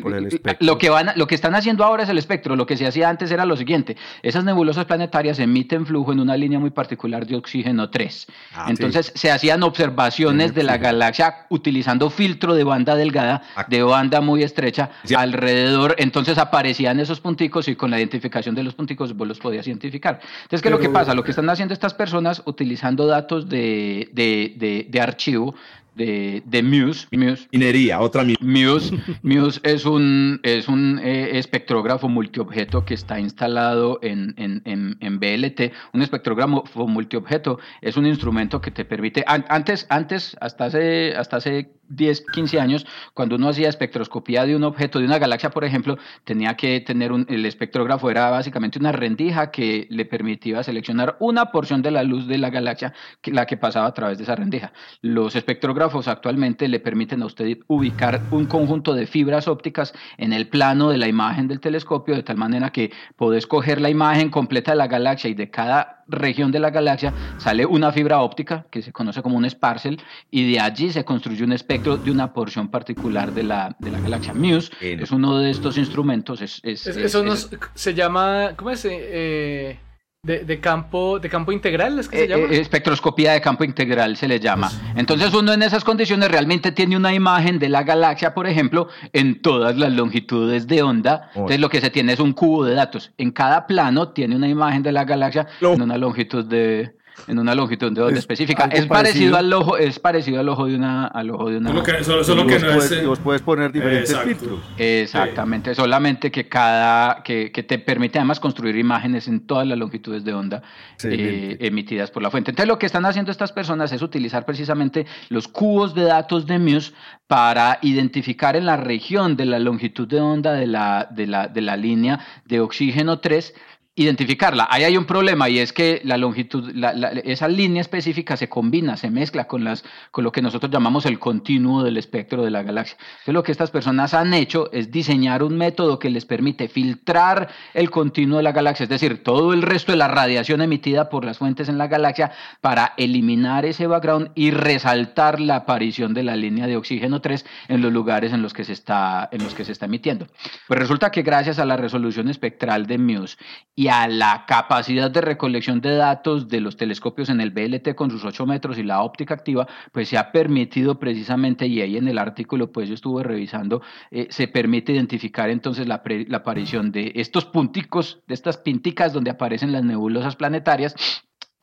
[0.60, 3.10] lo que van, lo que están haciendo ahora es el espectro, lo que se hacía
[3.10, 7.36] antes era lo siguiente, esas nebulosas planetarias emiten flujo en una línea muy particular de
[7.36, 8.26] oxígeno 3.
[8.55, 14.20] Ah, Entonces se hacían observaciones de la galaxia utilizando filtro de banda delgada, de banda
[14.20, 15.96] muy estrecha, alrededor.
[15.98, 20.20] Entonces aparecían esos punticos y con la identificación de los punticos vos los podías identificar.
[20.42, 21.14] Entonces, ¿qué es lo que pasa?
[21.14, 25.55] Lo que están haciendo estas personas utilizando datos de, de, de, archivo
[25.95, 27.07] de, de Muse.
[27.11, 27.49] Muse.
[27.53, 34.34] Minería, otra Muse, Muse es un, es un eh, espectrógrafo multiobjeto que está instalado en,
[34.36, 35.72] en, en, en BLT.
[35.93, 41.36] Un espectrógrafo multiobjeto es un instrumento que te permite, an- antes, antes hasta, hace, hasta
[41.36, 45.64] hace 10, 15 años, cuando uno hacía espectroscopía de un objeto, de una galaxia, por
[45.64, 51.16] ejemplo, tenía que tener un, el espectrógrafo era básicamente una rendija que le permitía seleccionar
[51.20, 54.24] una porción de la luz de la galaxia, que, la que pasaba a través de
[54.24, 54.72] esa rendija.
[55.01, 60.49] Los espectrógrafos actualmente le permiten a usted ubicar un conjunto de fibras ópticas en el
[60.49, 64.72] plano de la imagen del telescopio, de tal manera que podés coger la imagen completa
[64.72, 68.82] de la galaxia y de cada región de la galaxia sale una fibra óptica que
[68.82, 70.00] se conoce como un sparcel
[70.30, 74.00] y de allí se construye un espectro de una porción particular de la, de la
[74.00, 74.32] galaxia.
[74.34, 76.40] Muse es uno de estos instrumentos.
[76.40, 78.86] Es, es- Es- es- eso es- nos- se llama, ¿cómo es?
[78.88, 79.78] Eh,
[80.25, 82.45] de, de campo, de campo integral, ¿es que se Eh, llama?
[82.45, 84.70] eh, espectroscopía de campo integral se le llama.
[84.95, 89.43] Entonces uno en esas condiciones realmente tiene una imagen de la galaxia, por ejemplo, en
[89.43, 91.29] todas las longitudes de onda.
[91.35, 93.11] Entonces lo que se tiene es un cubo de datos.
[93.18, 96.95] En cada plano tiene una imagen de la galaxia Lo- en una longitud de
[97.26, 98.64] en una longitud de onda Es específica.
[98.64, 99.36] Es parecido parecido.
[99.36, 102.24] al ojo, es parecido al ojo de una al ojo de una Solo que, solo,
[102.24, 103.06] solo que no puedes, es.
[103.06, 104.28] vos puedes poner diferentes exacto.
[104.28, 104.60] filtros.
[104.76, 110.24] Exactamente, solamente que cada, que, que te permite además construir imágenes en todas las longitudes
[110.24, 110.62] de onda
[111.04, 112.50] eh, emitidas por la fuente.
[112.50, 116.58] Entonces lo que están haciendo estas personas es utilizar precisamente los cubos de datos de
[116.58, 116.92] Muse
[117.26, 121.60] para identificar en la región de la longitud de onda de la, de la, de
[121.60, 123.54] la línea de oxígeno 3
[124.03, 124.66] identificarla.
[124.70, 128.48] Ahí hay un problema y es que la longitud, la- la- esa línea específica se
[128.48, 132.50] combina, se mezcla con, las, con lo que nosotros llamamos el continuo del espectro de
[132.50, 132.96] la galaxia.
[133.00, 137.48] Entonces lo que estas personas han hecho es diseñar un método que les permite filtrar
[137.74, 141.24] el continuo de la galaxia, es decir, todo el resto de la radiación emitida por
[141.24, 146.36] las fuentes en la galaxia para eliminar ese background y resaltar la aparición de la
[146.36, 149.64] línea de oxígeno 3 en los lugares en los que se está, en los que
[149.64, 150.26] se está emitiendo.
[150.68, 153.36] Pues resulta que gracias a la resolución espectral de Muse
[153.74, 158.11] y a la capacidad de recolección de datos de los telescopios en el BLT con
[158.11, 162.09] sus 8 metros y la óptica activa, pues se ha permitido precisamente, y ahí en
[162.09, 166.90] el artículo pues yo estuve revisando, eh, se permite identificar entonces la, pre- la aparición
[166.90, 170.95] de estos punticos, de estas pinticas donde aparecen las nebulosas planetarias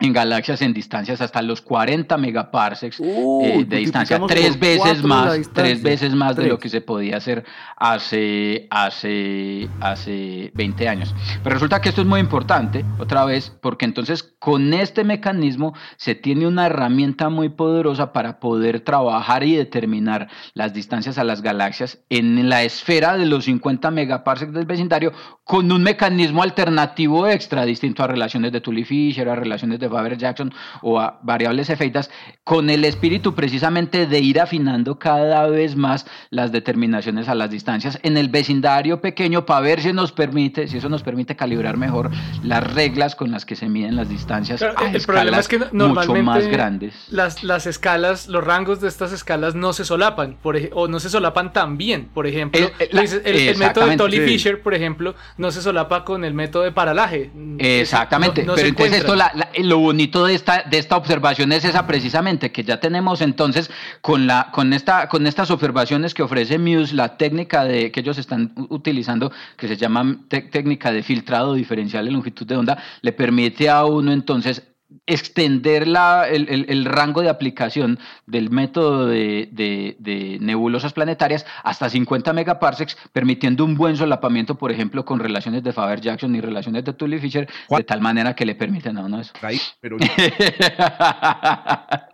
[0.02, 5.34] en galaxias en distancias hasta los 40 megaparsecs Uy, eh, de distancia, tres veces más,
[5.38, 5.64] distancia.
[5.64, 6.60] tres veces más de lo Tres.
[6.62, 7.44] que se podía hacer
[7.76, 11.14] hace, hace, hace 20 años.
[11.44, 16.16] Pero resulta que esto es muy importante, otra vez, porque entonces con este mecanismo se
[16.16, 22.00] tiene una herramienta muy poderosa para poder trabajar y determinar las distancias a las galaxias
[22.10, 25.12] en la esfera de los 50 megaparsecs del vecindario
[25.44, 31.00] con un mecanismo alternativo extra, distinto a relaciones de Tully-Fisher, a relaciones de Faber-Jackson o
[31.00, 32.10] a variables efeitas,
[32.44, 38.00] con el espíritu precisamente de ir afinando cada vez más las determinaciones a las distancias
[38.04, 42.10] en el vecindario pequeño para ver si nos permite, si eso nos permite calibrar mejor
[42.44, 45.48] las reglas con las que se miden las distancias Claro, a el problema escalas es
[45.48, 46.94] que no- mucho más grandes.
[47.10, 51.10] Las, las escalas, los rangos de estas escalas no se solapan, por o no se
[51.10, 52.10] solapan tan bien.
[52.14, 52.90] Por ejemplo, Eh, eh,
[53.26, 54.24] el, el método de Tolly sí.
[54.26, 57.32] Fisher, por ejemplo, no se solapa con el método de paralaje.
[57.58, 59.32] Exactamente, No- no pero entonces esto, la-
[59.64, 63.70] lo bonito de esta, de esta observación es esa precisamente, que ya tenemos entonces
[64.02, 68.18] con, la, con, esta, con estas observaciones que ofrece Muse, la técnica de, que ellos
[68.18, 73.70] están utilizando, que se llama técnica de filtrado diferencial de longitud de onda, le permite
[73.70, 74.69] a uno entonces
[75.10, 81.46] extender la, el, el- el rango de aplicación del método de, de- de nebulosas planetarias
[81.64, 86.84] hasta 50 megaparsecs, permitiendo un buen solapamiento, por ejemplo, con relaciones de Faber-Jackson y relaciones
[86.86, 87.86] de Tully-Fisher, de ¿Cuál?
[87.86, 89.34] tal manera que le permiten a uno eso.
[89.42, 90.08] Ahí, pero una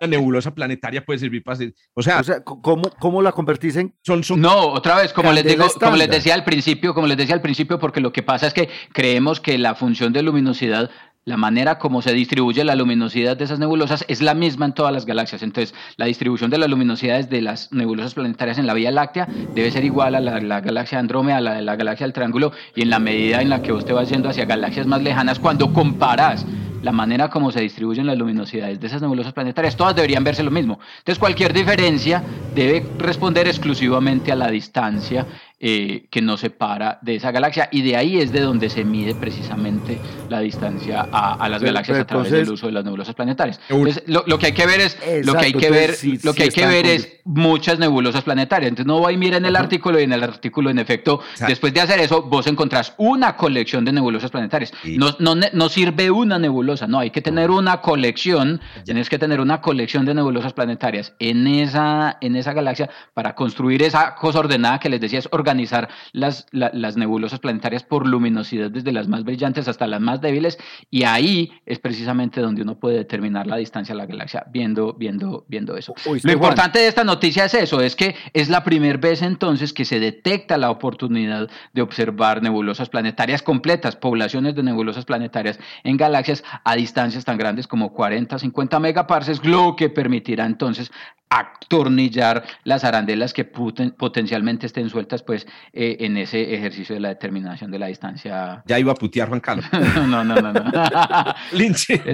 [0.07, 1.73] nebulosa planetaria puede servir para hacer.
[1.93, 5.31] O sea, O sea, ¿cómo, cómo la convertís en son, son No, otra vez, como
[5.31, 8.23] les, digo, como les decía al principio, como les decía al principio, porque lo que
[8.23, 10.89] pasa es que creemos que la función de luminosidad,
[11.25, 14.93] la manera como se distribuye la luminosidad de esas nebulosas es la misma en todas
[14.93, 15.41] las galaxias.
[15.41, 19.71] Entonces, la distribución de las luminosidades de las nebulosas planetarias en la Vía Láctea debe
[19.71, 22.51] ser igual a la, la galaxia de Andrómeda, a la de la galaxia del Triángulo,
[22.75, 25.73] y en la medida en la que usted va yendo hacia galaxias más lejanas, cuando
[25.73, 26.45] comparas
[26.83, 30.51] la manera como se distribuyen las luminosidades de esas nebulosas planetarias, todas deberían verse lo
[30.51, 30.79] mismo.
[30.99, 32.21] Entonces, cualquier diferencia
[32.53, 35.25] debe responder exclusivamente a la distancia
[35.57, 39.15] eh, que nos separa de esa galaxia y de ahí es de donde se mide
[39.15, 39.97] precisamente
[40.27, 43.61] la distancia a, las galaxias a través del uso de las nebulosas planetarias.
[43.69, 46.49] Entonces, lo, que hay que ver es lo que hay que ver lo que hay
[46.49, 48.69] que ver es muchas nebulosas planetarias.
[48.69, 51.79] Entonces no va y miren el artículo y en el artículo en efecto después de
[51.79, 54.73] hacer eso vos encontrás una colección de nebulosas planetarias.
[54.83, 58.59] No, no, no, sirve una nebulosa, no hay que tener una colección.
[58.83, 63.83] Tienes que tener una colección de nebulosas planetarias en esa en esa galaxia para construir
[63.83, 68.91] esa cosa ordenada que les decía es organizar las, las nebulosas planetarias por luminosidad desde
[68.91, 70.57] las más brillantes hasta las más débiles
[70.89, 75.45] y ahí es precisamente donde uno puede determinar la distancia a la galaxia viendo, viendo,
[75.47, 75.93] viendo eso.
[76.23, 79.85] Lo importante de esta noticia es eso, es que es la primera vez entonces que
[79.85, 86.43] se detecta la oportunidad de observar nebulosas planetarias completas, poblaciones de nebulosas planetarias en galaxias
[86.63, 90.91] a distancias tan grandes como 40, 50 megaparsecs, lo que permitirá entonces
[91.39, 97.71] atornillar las arandelas que potencialmente estén sueltas pues eh, en ese ejercicio de la determinación
[97.71, 98.63] de la distancia.
[98.65, 99.65] Ya iba a putear Juan Carlos.
[100.07, 100.63] no, no, no, no.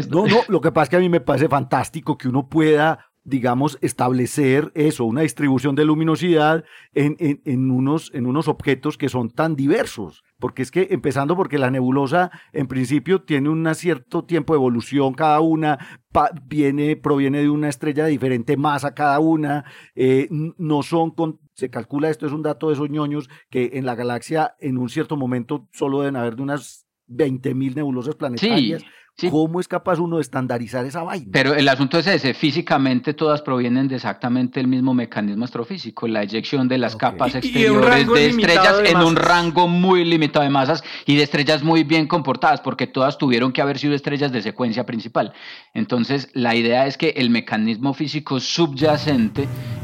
[0.10, 3.11] No, no, lo que pasa es que a mí me parece fantástico que uno pueda
[3.24, 6.64] digamos, establecer eso, una distribución de luminosidad
[6.94, 10.24] en, en, unos, en unos objetos que son tan diversos.
[10.40, 15.14] Porque es que, empezando porque la nebulosa, en principio, tiene un cierto tiempo de evolución
[15.14, 16.02] cada una,
[16.46, 21.70] viene, proviene de una estrella de diferente masa cada una, eh, no son, con, se
[21.70, 25.16] calcula, esto es un dato de esos ñoños, que en la galaxia en un cierto
[25.16, 28.84] momento solo deben haber de unas 20.000 nebulosas planetarias.
[29.30, 31.28] ¿Cómo es capaz uno de estandarizar esa vaina?
[31.32, 36.24] Pero el asunto es ese, físicamente todas provienen de exactamente el mismo mecanismo astrofísico, la
[36.24, 41.16] eyección de las capas exteriores de estrellas en un rango muy limitado de masas y
[41.16, 45.34] de estrellas muy bien comportadas, porque todas tuvieron que haber sido estrellas de secuencia principal.
[45.74, 49.44] Entonces, la idea es que el mecanismo físico subyacente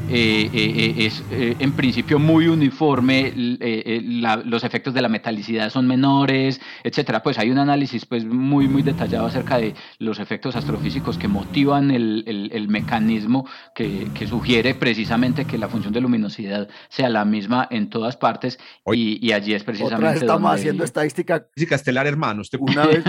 [0.09, 6.61] eh, eh, eh, es en principio muy uniforme, los efectos de la metalicidad son menores,
[6.83, 7.21] etcétera.
[7.21, 11.91] Pues hay un análisis pues muy, muy detallado acerca de los efectos astrofísicos que motivan
[11.91, 17.67] el, el, mecanismo que, que, sugiere precisamente que la función de luminosidad sea la misma
[17.71, 18.59] en todas partes
[18.93, 21.45] y, y, allí es precisamente Otra vez estamos haciendo estadística.
[21.53, 23.03] Física estelar hermanos una vez.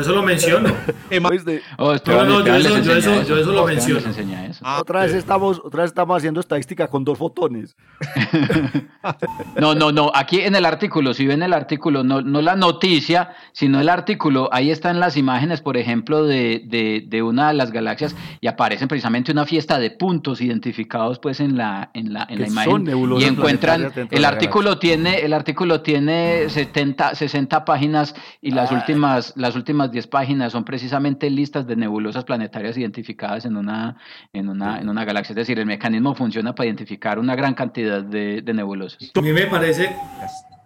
[0.00, 0.74] Eso lo menciono.
[1.78, 4.00] Oh, no, no, yo, eso, yo, eso, yo eso lo menciono.
[4.62, 7.76] ah, otra vez estamos otra vez estamos haciendo estadística con dos fotones.
[9.58, 13.34] No no no aquí en el artículo si ven el artículo no, no la noticia
[13.52, 17.70] sino el artículo ahí está están las imágenes, por ejemplo, de, de, una de las
[17.70, 22.40] galaxias y aparecen precisamente una fiesta de puntos identificados pues en la, en la, en
[22.40, 22.88] la imagen
[23.20, 29.54] y encuentran, el artículo tiene, el artículo tiene 70, 60 páginas y las últimas, las
[29.54, 33.96] últimas 10 páginas son precisamente listas de nebulosas planetarias identificadas en una,
[34.32, 35.32] en una, en una galaxia.
[35.32, 39.12] Es decir, el mecanismo funciona para identificar una gran cantidad de, de nebulosas.
[39.14, 39.94] A mí me parece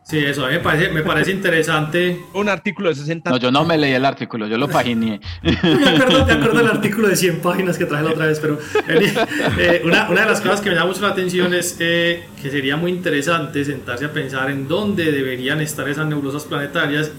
[0.09, 2.25] Sí, eso a mí me parece, me parece interesante.
[2.33, 5.21] Un artículo de 60 No, yo no me leí el artículo, yo lo paginé.
[5.43, 8.57] me, acuerdo, me acuerdo del artículo de 100 páginas que traje la otra vez, pero
[8.89, 12.51] eh, una, una, de las cosas que me da mucho la atención es eh, que
[12.53, 17.11] sería muy interesante sentarse a pensar en dónde deberían estar esas nebulosas planetarias,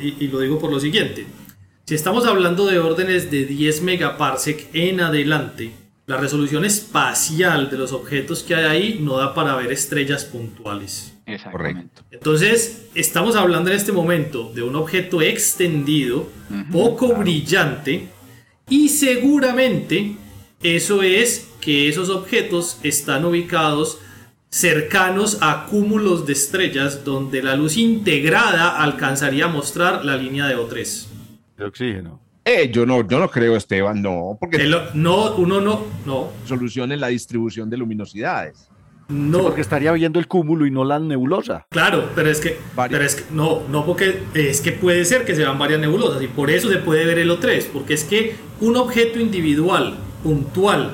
[0.00, 1.24] y, y lo digo por lo siguiente.
[1.84, 5.70] Si estamos hablando de órdenes de 10 megaparsec en adelante,
[6.06, 11.12] la resolución espacial de los objetos que hay ahí no da para ver estrellas puntuales.
[11.34, 12.02] Exactamente.
[12.10, 16.28] Entonces, estamos hablando en este momento de un objeto extendido,
[16.70, 18.08] poco brillante,
[18.68, 20.16] y seguramente
[20.62, 23.98] eso es que esos objetos están ubicados
[24.48, 30.56] cercanos a cúmulos de estrellas donde la luz integrada alcanzaría a mostrar la línea de
[30.56, 31.06] O3.
[31.56, 32.20] De oxígeno.
[32.44, 36.30] Eh, yo no, yo no creo, Esteban, no, porque no, uno no, no.
[36.44, 38.68] Solución en la distribución de luminosidades.
[39.12, 39.42] No.
[39.42, 41.66] porque estaría viendo el cúmulo y no la nebulosa.
[41.70, 42.58] Claro, pero es que,
[42.88, 46.22] pero es que no, no porque es que puede ser que se vean varias nebulosas
[46.22, 50.92] y por eso se puede ver el O3, porque es que un objeto individual puntual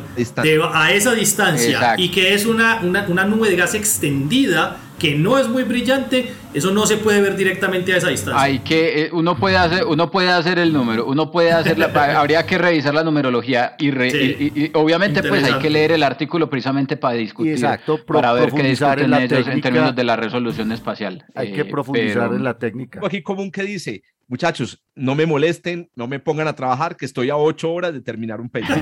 [0.72, 5.38] a esa distancia y que es una, una, una nube de gas extendida que no
[5.38, 8.42] es muy brillante, eso no se puede ver directamente a esa distancia.
[8.42, 11.86] Hay que, eh, uno puede hacer, uno puede hacer el número, uno puede hacer, la,
[12.20, 16.96] habría que revisar la numerología y, y, obviamente pues hay que leer el artículo precisamente
[16.96, 21.24] para discutir, exacto, para ver qué discuten en ellos en términos de la resolución espacial.
[21.34, 23.00] Hay que eh, profundizar en la técnica.
[23.04, 27.30] Aquí común que dice, muchachos, no me molesten, no me pongan a trabajar, que estoy
[27.30, 28.74] a ocho horas de terminar un pedido.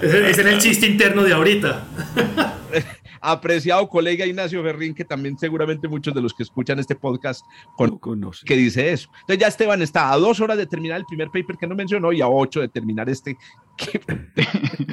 [0.00, 1.84] ese, es el chiste interno de ahorita.
[3.24, 7.44] apreciado colega Ignacio Ferrín, que también seguramente muchos de los que escuchan este podcast
[7.76, 8.46] con, conocen.
[8.46, 9.08] que dice eso.
[9.20, 12.12] Entonces ya Esteban está a dos horas de terminar el primer paper que no mencionó
[12.12, 13.36] y a ocho de terminar este.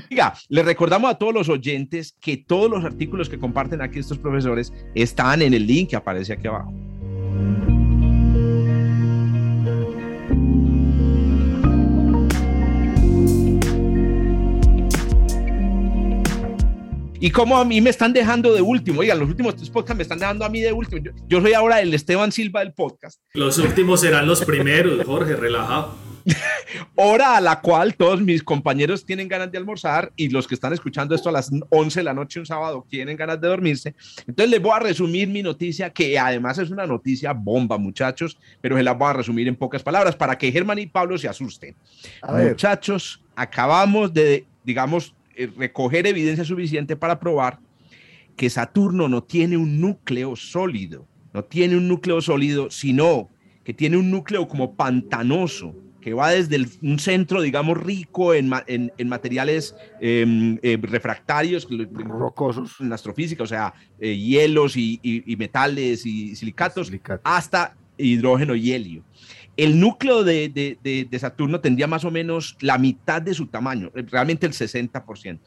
[0.09, 4.17] Diga, le recordamos a todos los oyentes que todos los artículos que comparten aquí estos
[4.17, 6.73] profesores están en el link que aparece aquí abajo.
[17.24, 20.01] Y como a mí me están dejando de último, oigan, los últimos tres podcasts me
[20.01, 21.03] están dejando a mí de último.
[21.03, 23.22] Yo, yo soy ahora el Esteban Silva del podcast.
[23.36, 25.95] Los últimos serán los primeros, Jorge, relajado.
[26.95, 30.74] Hora a la cual todos mis compañeros tienen ganas de almorzar y los que están
[30.74, 33.93] escuchando esto a las 11 de la noche un sábado tienen ganas de dormirse.
[34.26, 38.78] Entonces les voy a resumir mi noticia, que además es una noticia bomba, muchachos, pero
[38.78, 41.76] se la voy a resumir en pocas palabras para que Germán y Pablo se asusten.
[42.28, 45.13] Muchachos, acabamos de, digamos,
[45.57, 47.59] recoger evidencia suficiente para probar
[48.36, 53.29] que Saturno no tiene un núcleo sólido, no tiene un núcleo sólido, sino
[53.63, 59.07] que tiene un núcleo como pantanoso, que va desde un centro, digamos, rico en, en,
[59.07, 64.99] materiales em, eh, refractarios, rocosos, en astrofísica, o sea, eh, hielos y,
[65.38, 66.91] metales y silicatos,
[67.23, 69.03] hasta hidrógeno y helio.
[69.57, 74.45] El núcleo de, de, Saturno tendría más o menos la mitad de su tamaño, realmente
[74.45, 75.39] el 60%.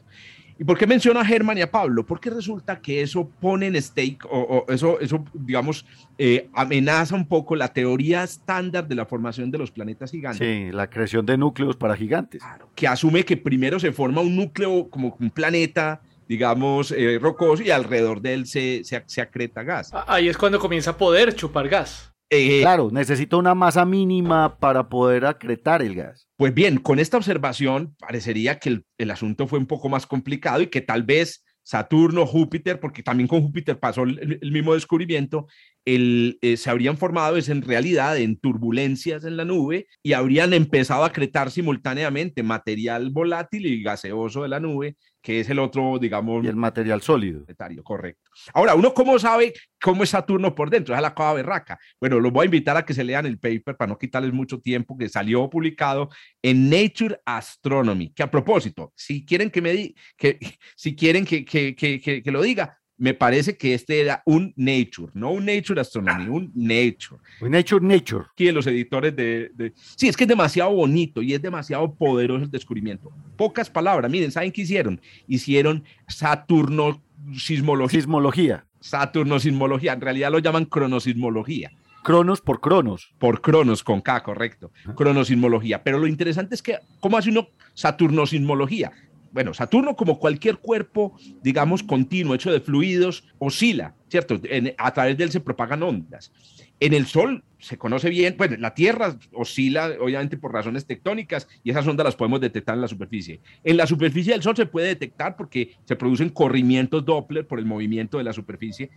[0.57, 2.05] ¿Y por qué menciono a Germán y a Pablo?
[2.05, 5.85] Porque resulta que eso pone en stake, o, eso, eso, digamos,
[6.17, 10.39] eh, amenaza un poco la teoría estándar de la formación de los planetas gigantes.
[10.39, 12.41] Sí, la creación de núcleos para gigantes.
[12.73, 17.71] que asume que primero se forma un núcleo como un planeta, digamos, eh, rocoso y
[17.71, 19.91] alrededor de él se, se, se acreta gas.
[20.07, 22.14] Ahí es cuando comienza a poder chupar gas.
[22.29, 26.27] Eh, claro, necesita una masa mínima para poder acretar el gas.
[26.37, 30.67] Pues bien, con esta observación parecería que el, asunto fue un poco más complicado y
[30.67, 35.47] que tal vez Saturno, Júpiter, porque también con Júpiter pasó el, mismo descubrimiento,
[35.85, 40.53] el, eh, se habrían formado es en realidad en turbulencias en la nube y habrían
[40.53, 45.97] empezado a acretar simultáneamente material volátil y gaseoso de la nube que es el otro,
[45.97, 46.45] digamos...
[46.45, 47.43] Y el material sólido.
[47.83, 48.29] Correcto.
[48.53, 50.93] Ahora, ¿uno cómo sabe cómo es Saturno por dentro?
[50.93, 51.79] Es la cova berraca.
[51.99, 54.59] Bueno, los voy a invitar a que se lean el paper para no quitarles mucho
[54.59, 56.09] tiempo, que salió publicado
[56.43, 60.37] en Nature Astronomy, que a propósito, si quieren que me di, que
[60.77, 65.11] si quieren que, que, que, que lo diga, me parece que este era un Nature,
[65.13, 67.21] no un Nature Astronomy, un Nature.
[67.41, 68.25] Un Nature Nature.
[68.31, 72.45] Aquí los editores de, de, Sí, es que es demasiado bonito y es demasiado poderoso
[72.45, 73.11] el descubrimiento.
[73.35, 75.01] Pocas palabras, miren, ¿saben qué hicieron?
[75.27, 77.01] Hicieron Saturno
[77.37, 77.99] sismología.
[77.99, 78.65] Sismología.
[78.79, 81.71] Saturno sismología, en realidad lo llaman cronosismología.
[82.03, 83.15] Cronos por Cronos.
[83.17, 84.71] Por Cronos, con K, correcto.
[84.95, 85.83] Cronosismología.
[85.83, 88.91] Pero lo interesante es que, ¿cómo hace uno Saturnosismología?
[89.35, 91.13] Bueno, Saturno como cualquier cuerpo,
[91.43, 94.39] digamos, continuo, hecho de fluidos, oscila, ¿cierto?
[94.77, 96.31] a través de él se propagan ondas.
[96.79, 101.71] En el Sol se conoce bien, bueno, la Tierra oscila obviamente por razones tectónicas y
[101.71, 103.41] esas ondas las podemos detectar en la superficie.
[103.65, 107.65] En la superficie del Sol se puede detectar porque se producen corrimientos Doppler por el
[107.65, 108.89] movimiento de la superficie,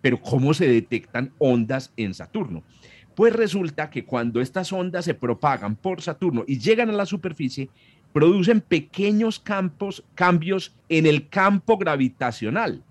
[0.00, 2.64] pero ¿cómo se detectan ondas en Saturno?
[3.14, 7.68] Pues resulta que cuando estas ondas se propagan por Saturno y llegan a la superficie,
[8.12, 12.82] producen pequeños campos, cambios en el campo gravitacional.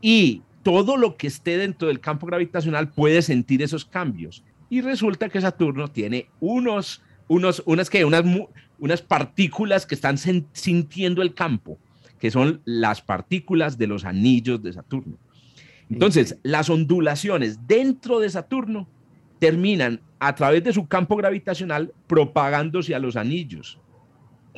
[0.00, 4.42] Y todo lo que esté dentro del campo gravitacional puede sentir esos cambios.
[4.70, 8.24] Y resulta que Saturno tiene unos, unos, unas, que unas,
[8.78, 11.78] unas partículas que están sintiendo el campo,
[12.18, 15.16] que son las partículas de los anillos de Saturno.
[15.90, 18.86] Entonces, las ondulaciones dentro de Saturno
[19.38, 23.78] terminan a través de su campo gravitacional propagándose a los anillos.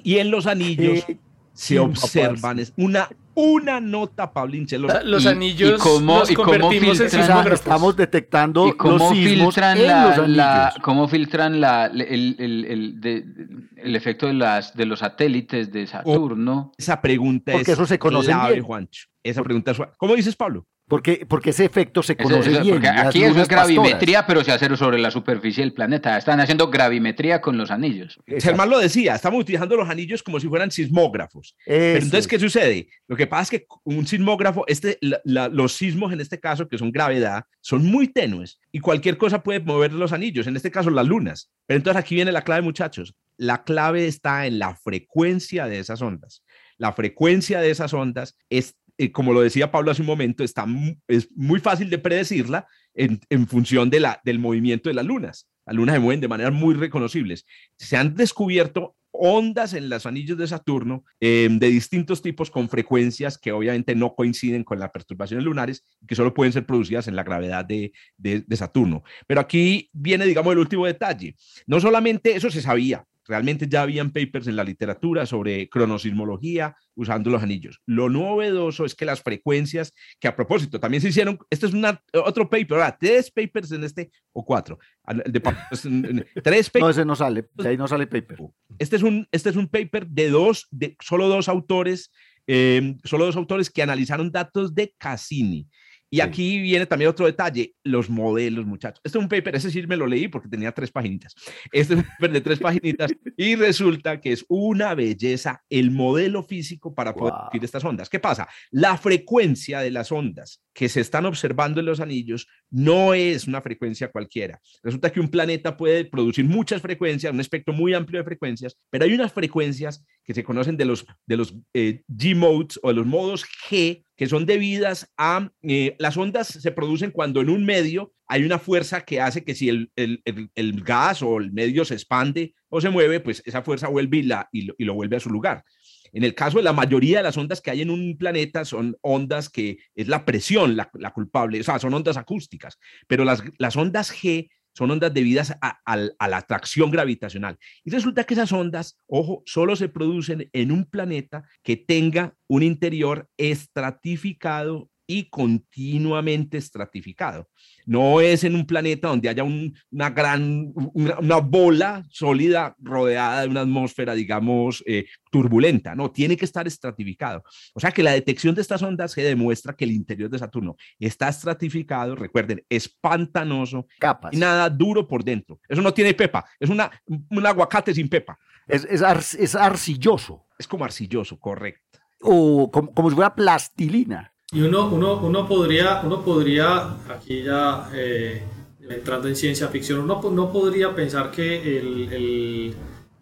[0.03, 1.05] Y en los anillos
[1.53, 4.67] se observan es una, una nota, Pablín
[5.05, 11.87] Los anillos y cómo, los convertimos en Estamos detectando cómo filtran la, cómo filtran la,
[11.87, 16.73] el, el, el, efecto de, las, de los satélites de Saturno.
[16.79, 18.63] esa pregunta Porque es eso se conoce bien.
[18.63, 19.09] Juancho.
[19.23, 19.79] Esa pregunta es...
[19.99, 20.67] ¿Cómo dices, Pablo?
[20.91, 22.85] Porque, porque ese efecto se conoce bien.
[22.85, 26.19] aquí eso es gravimetría, pero se hace sobre la superficie del planeta.
[26.19, 28.19] Están haciendo gravimetría con los anillos.
[28.27, 31.55] Germán lo decía, estamos utilizando los anillos como si fueran sismógrafos.
[31.65, 32.89] Pero entonces, ¿qué sucede?
[33.07, 36.91] Lo que pasa es que un sismógrafo, este, los sismos en este caso, que son
[36.91, 41.07] gravedad, son muy tenues y cualquier cosa puede mover los anillos, en este caso las
[41.07, 41.53] lunas.
[41.67, 43.15] Pero entonces aquí viene la clave, muchachos.
[43.37, 46.43] La clave está en la frecuencia de esas ondas.
[46.81, 48.75] La frecuencia de esas ondas es
[49.09, 50.67] como lo decía Pablo hace un momento, está,
[51.09, 55.49] es muy fácil de predecirla en, función de del movimiento de las lunas.
[55.67, 57.47] Las lunas se mueven de maneras muy reconocibles.
[57.79, 63.39] Se han descubierto ondas en los anillos de Saturno eh, de distintos tipos con frecuencias
[63.39, 67.17] que obviamente no coinciden con las perturbaciones lunares y que solo pueden ser producidas en
[67.17, 69.03] la gravedad de, de, de Saturno.
[69.27, 71.35] Pero aquí viene, digamos, el último detalle.
[71.67, 77.31] No solamente eso se sabía, Realmente ya habían papers en la literatura sobre cronosismología usando
[77.31, 77.81] los anillos.
[77.87, 82.03] Lo novedoso es que las frecuencias, que a propósito también se hicieron, este es una,
[82.13, 84.81] otro paper, tres papers en este, o cuatro.
[85.27, 85.39] De,
[86.43, 86.81] tres papers.
[86.81, 88.39] No, ese no sale, de ahí no sale paper.
[88.81, 92.11] Este es un, este es un paper de dos, de solo dos autores,
[92.49, 95.69] eh, solo dos autores que analizaron datos de Cassini.
[96.11, 99.01] Y aquí viene también otro detalle, los modelos, muchachos.
[99.05, 101.35] Este es un paper, ese sí me lo leí porque tenía tres paginitas.
[101.71, 106.43] Este es un paper de tres paginitas y resulta que es una belleza el modelo
[106.43, 107.63] físico para poder wow.
[107.63, 108.09] estas ondas.
[108.09, 108.49] ¿Qué pasa?
[108.71, 113.61] La frecuencia de las ondas que se están observando en los anillos no es una
[113.61, 114.59] frecuencia cualquiera.
[114.83, 119.05] Resulta que un planeta puede producir muchas frecuencias, un espectro muy amplio de frecuencias, pero
[119.05, 123.05] hay unas frecuencias que se conocen de los, de los eh, G-modes o de los
[123.05, 128.13] modos G que son debidas a eh, las ondas se producen cuando en un medio
[128.27, 130.23] hay una fuerza que hace que si el, el,
[130.55, 134.49] el, gas o el medio se expande o se mueve, pues esa fuerza vuelve la,
[134.53, 135.65] y, lo, y lo vuelve a su lugar.
[136.13, 138.97] En el caso de la mayoría de las ondas que hay en un planeta son
[139.01, 143.77] ondas que es la presión la, culpable, o sea, son ondas acústicas, pero las, las
[143.77, 147.59] ondas G son ondas debidas a, a, la atracción gravitacional.
[147.85, 152.63] Y resulta que esas ondas, ojo, solo se producen en un planeta que tenga un
[152.63, 157.49] interior estratificado y continuamente estratificado.
[157.85, 163.43] No es en un planeta donde haya un, una gran, una, una, bola sólida rodeada
[163.43, 167.43] de una atmósfera, digamos, eh, turbulenta, no, tiene que estar estratificado.
[167.75, 170.77] O sea que la detección de estas ondas se demuestra que el interior de Saturno
[171.01, 174.33] está estratificado, recuerden, es pantanoso Capas.
[174.33, 175.59] y nada duro por dentro.
[175.69, 178.39] Eso no tiene pepa, es una, un aguacate sin pepa.
[178.69, 180.47] Es, es, ar, es arcilloso.
[180.57, 181.99] Es como arcilloso, correcto.
[182.21, 184.33] O como, como si fuera plastilina.
[184.53, 188.43] Y uno, uno, uno, podría, uno podría, aquí ya eh,
[188.89, 192.75] entrando en ciencia ficción, uno no podría pensar que el, el,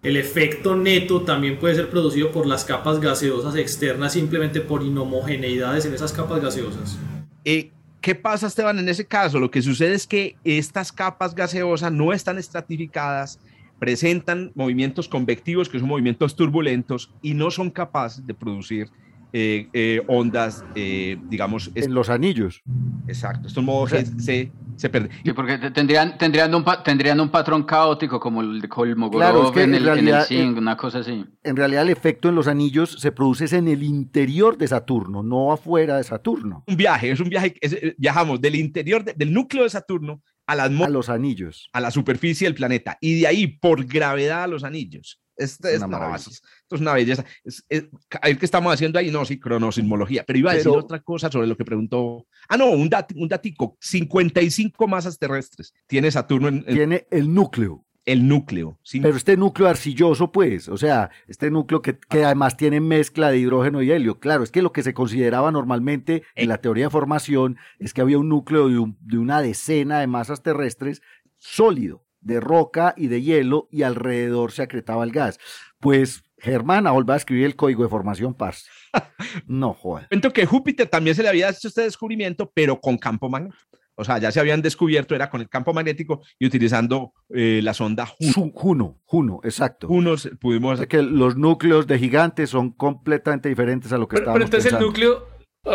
[0.03, 5.85] el, efecto neto también puede ser producido por las capas gaseosas externas simplemente por inhomogeneidades
[5.85, 6.99] en esas capas gaseosas.
[7.45, 9.39] Eh, ¿Qué pasa, Esteban, en ese caso?
[9.39, 13.39] Lo que sucede es que estas capas gaseosas no están estratificadas,
[13.79, 18.89] presentan movimientos convectivos, que son movimientos turbulentos, y no son capaces de producir
[19.33, 21.70] eh, eh, ondas, eh, digamos...
[21.74, 22.62] En los anillos.
[23.07, 25.11] Exacto, estos modos o sea, se, se pierden.
[25.24, 29.53] Sí, porque tendrían, tendrían, un, tendrían un patrón caótico como el de Kolmogorov claro, es
[29.53, 31.24] que en, el, realidad, en el zinc, una cosa así.
[31.43, 35.53] En realidad el efecto en los anillos se produce en el interior de Saturno, no
[35.53, 36.64] afuera de Saturno.
[36.66, 40.55] Un viaje, es un viaje, es, viajamos del interior, de, del núcleo de Saturno a,
[40.57, 41.68] las a los anillos.
[41.72, 42.97] A la superficie del planeta.
[43.01, 45.20] Y de ahí, por gravedad, a los anillos.
[45.39, 46.30] Es, no, esto
[46.72, 47.24] es una belleza.
[47.45, 49.11] Es, es, ¿Qué estamos haciendo ahí?
[49.12, 50.24] No, sí, cronosismología.
[50.26, 52.26] Pero iba a Pero, decir otra cosa sobre lo que preguntó.
[52.49, 53.76] Ah, no, un, dat, un datico.
[53.80, 56.49] 55 masas terrestres tiene Saturno.
[56.49, 57.84] En, en, tiene el núcleo.
[58.05, 58.80] El núcleo.
[58.82, 59.01] Sí.
[59.01, 63.39] Pero este núcleo arcilloso, pues, o sea, este núcleo que, que, además tiene mezcla de
[63.39, 64.18] hidrógeno y helio.
[64.18, 68.01] Claro, es que lo que se consideraba normalmente en la teoría de formación es que
[68.01, 71.03] había un núcleo de, un, de una decena de masas terrestres
[71.36, 75.38] sólido de roca y de hielo y alrededor se acretaba el gas.
[75.80, 78.68] Pues Germán a volver a escribir el código de formación PARS.
[79.46, 80.08] No, joder.
[80.08, 83.58] Cuento que Júpiter también se le había hecho este descubrimiento, pero con campo magnético.
[84.00, 87.74] O sea, ya se habían descubierto, era con el campo magnético y utilizando eh, la
[87.74, 88.52] sonda Juno.
[88.54, 89.88] Juno, Juno, exacto.
[89.88, 90.86] Juno pudimos...
[90.86, 94.70] que los núcleos de gigantes son completamente diferentes a lo que pero, estábamos Pero entonces
[94.70, 94.86] pensando.
[94.86, 95.26] el núcleo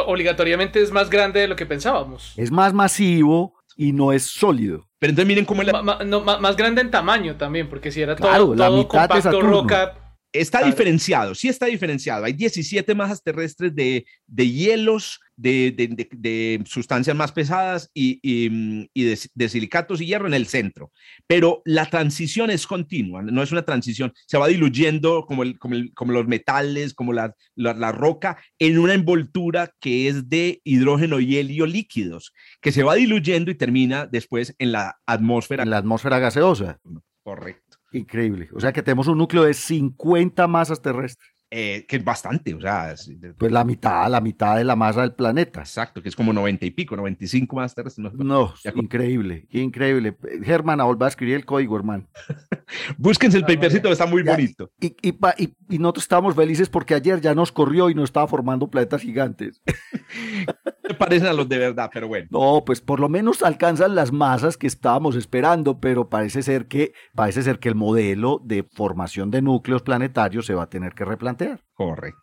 [0.08, 2.34] obligatoriamente es más grande de lo que pensábamos.
[2.38, 4.88] Es más masivo y no es sólido.
[5.00, 6.04] Pero entonces miren cómo es la...
[6.06, 9.30] No, más grande en tamaño también, porque si era claro, todo, la todo mitad compacto,
[9.30, 10.03] de roca...
[10.34, 10.74] Está claro.
[10.74, 12.26] diferenciado, sí está diferenciado.
[12.26, 18.20] Hay 17 masas terrestres de, de hielos, de, de, de, de, sustancias más pesadas y,
[18.24, 20.92] y, y de, silicatos y hierro en el centro.
[21.28, 25.76] Pero la transición es continua, no es una transición, se va diluyendo como, el, como,
[25.76, 30.62] el, como los metales, como la, la, la, roca, en una envoltura que es de
[30.64, 35.62] hidrógeno y helio líquidos, que se va diluyendo y termina después en la atmósfera.
[35.62, 36.80] En la atmósfera gaseosa.
[37.24, 37.73] Correcto.
[37.94, 38.50] Increíble.
[38.54, 41.33] O sea que tenemos un núcleo de 50 masas terrestres.
[41.56, 42.94] Eh, que es bastante, o sea.
[42.94, 45.60] Es, pues la mitad, la mitad de la masa del planeta.
[45.60, 48.12] Exacto, que es como 90 y pico, 95 masas terrestres.
[48.12, 50.18] No, no increíble, increíble.
[50.44, 52.08] Germán, a volver a escribir el código, hermano.
[52.98, 54.72] Búsquense el papercito, está muy ya, bonito.
[54.80, 58.28] Y, y, y, y, nosotros estábamos felices porque ayer ya nos corrió y nos estaba
[58.28, 59.62] formando planetas gigantes.
[60.88, 62.28] se parecen a los de verdad, pero bueno.
[62.32, 66.94] No, pues por lo menos alcanzan las masas que estábamos esperando, pero parece ser que
[67.14, 71.06] parece ser que el modelo de formación de núcleos planetarios se va a tener que
[71.06, 71.43] replantear.
[71.74, 72.20] Correcto.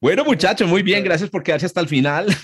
[0.00, 2.26] Bueno, muchachos, muy bien, gracias por quedarse hasta el final.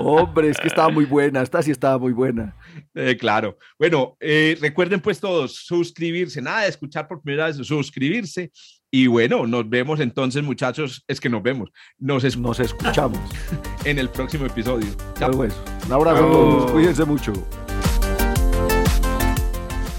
[0.00, 2.54] Hombre, es que estaba muy buena, esta sí estaba muy buena.
[2.94, 3.58] Eh, claro.
[3.76, 8.52] Bueno, eh, recuerden pues todos suscribirse, nada de escuchar por primera vez, suscribirse.
[8.92, 11.02] Y bueno, nos vemos entonces, muchachos.
[11.08, 11.70] Es que nos vemos.
[11.98, 13.18] Nos, nos escuchamos
[13.84, 14.86] en el próximo episodio.
[15.18, 15.32] Chao.
[15.32, 15.52] Pues.
[15.86, 16.70] Un abrazo a todos.
[16.70, 17.32] Cuídense mucho.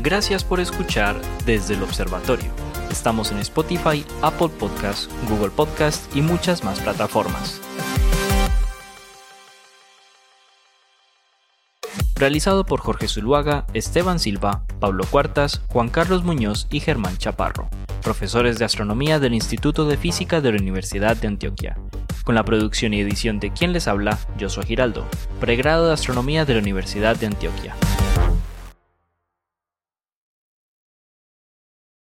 [0.06, 2.52] Gracias por escuchar desde el observatorio.
[2.92, 7.60] Estamos en Spotify, Apple Podcast, Google Podcast y muchas más plataformas.
[12.14, 17.68] Realizado por Jorge Zuluaga, Esteban Silva, Pablo Cuartas, Juan Carlos Muñoz y Germán Chaparro,
[18.04, 21.80] profesores de astronomía del Instituto de Física de la Universidad de Antioquia.
[22.24, 25.04] Con la producción y edición de quien les habla, Joshua Giraldo,
[25.40, 27.76] pregrado de astronomía de la Universidad de Antioquia.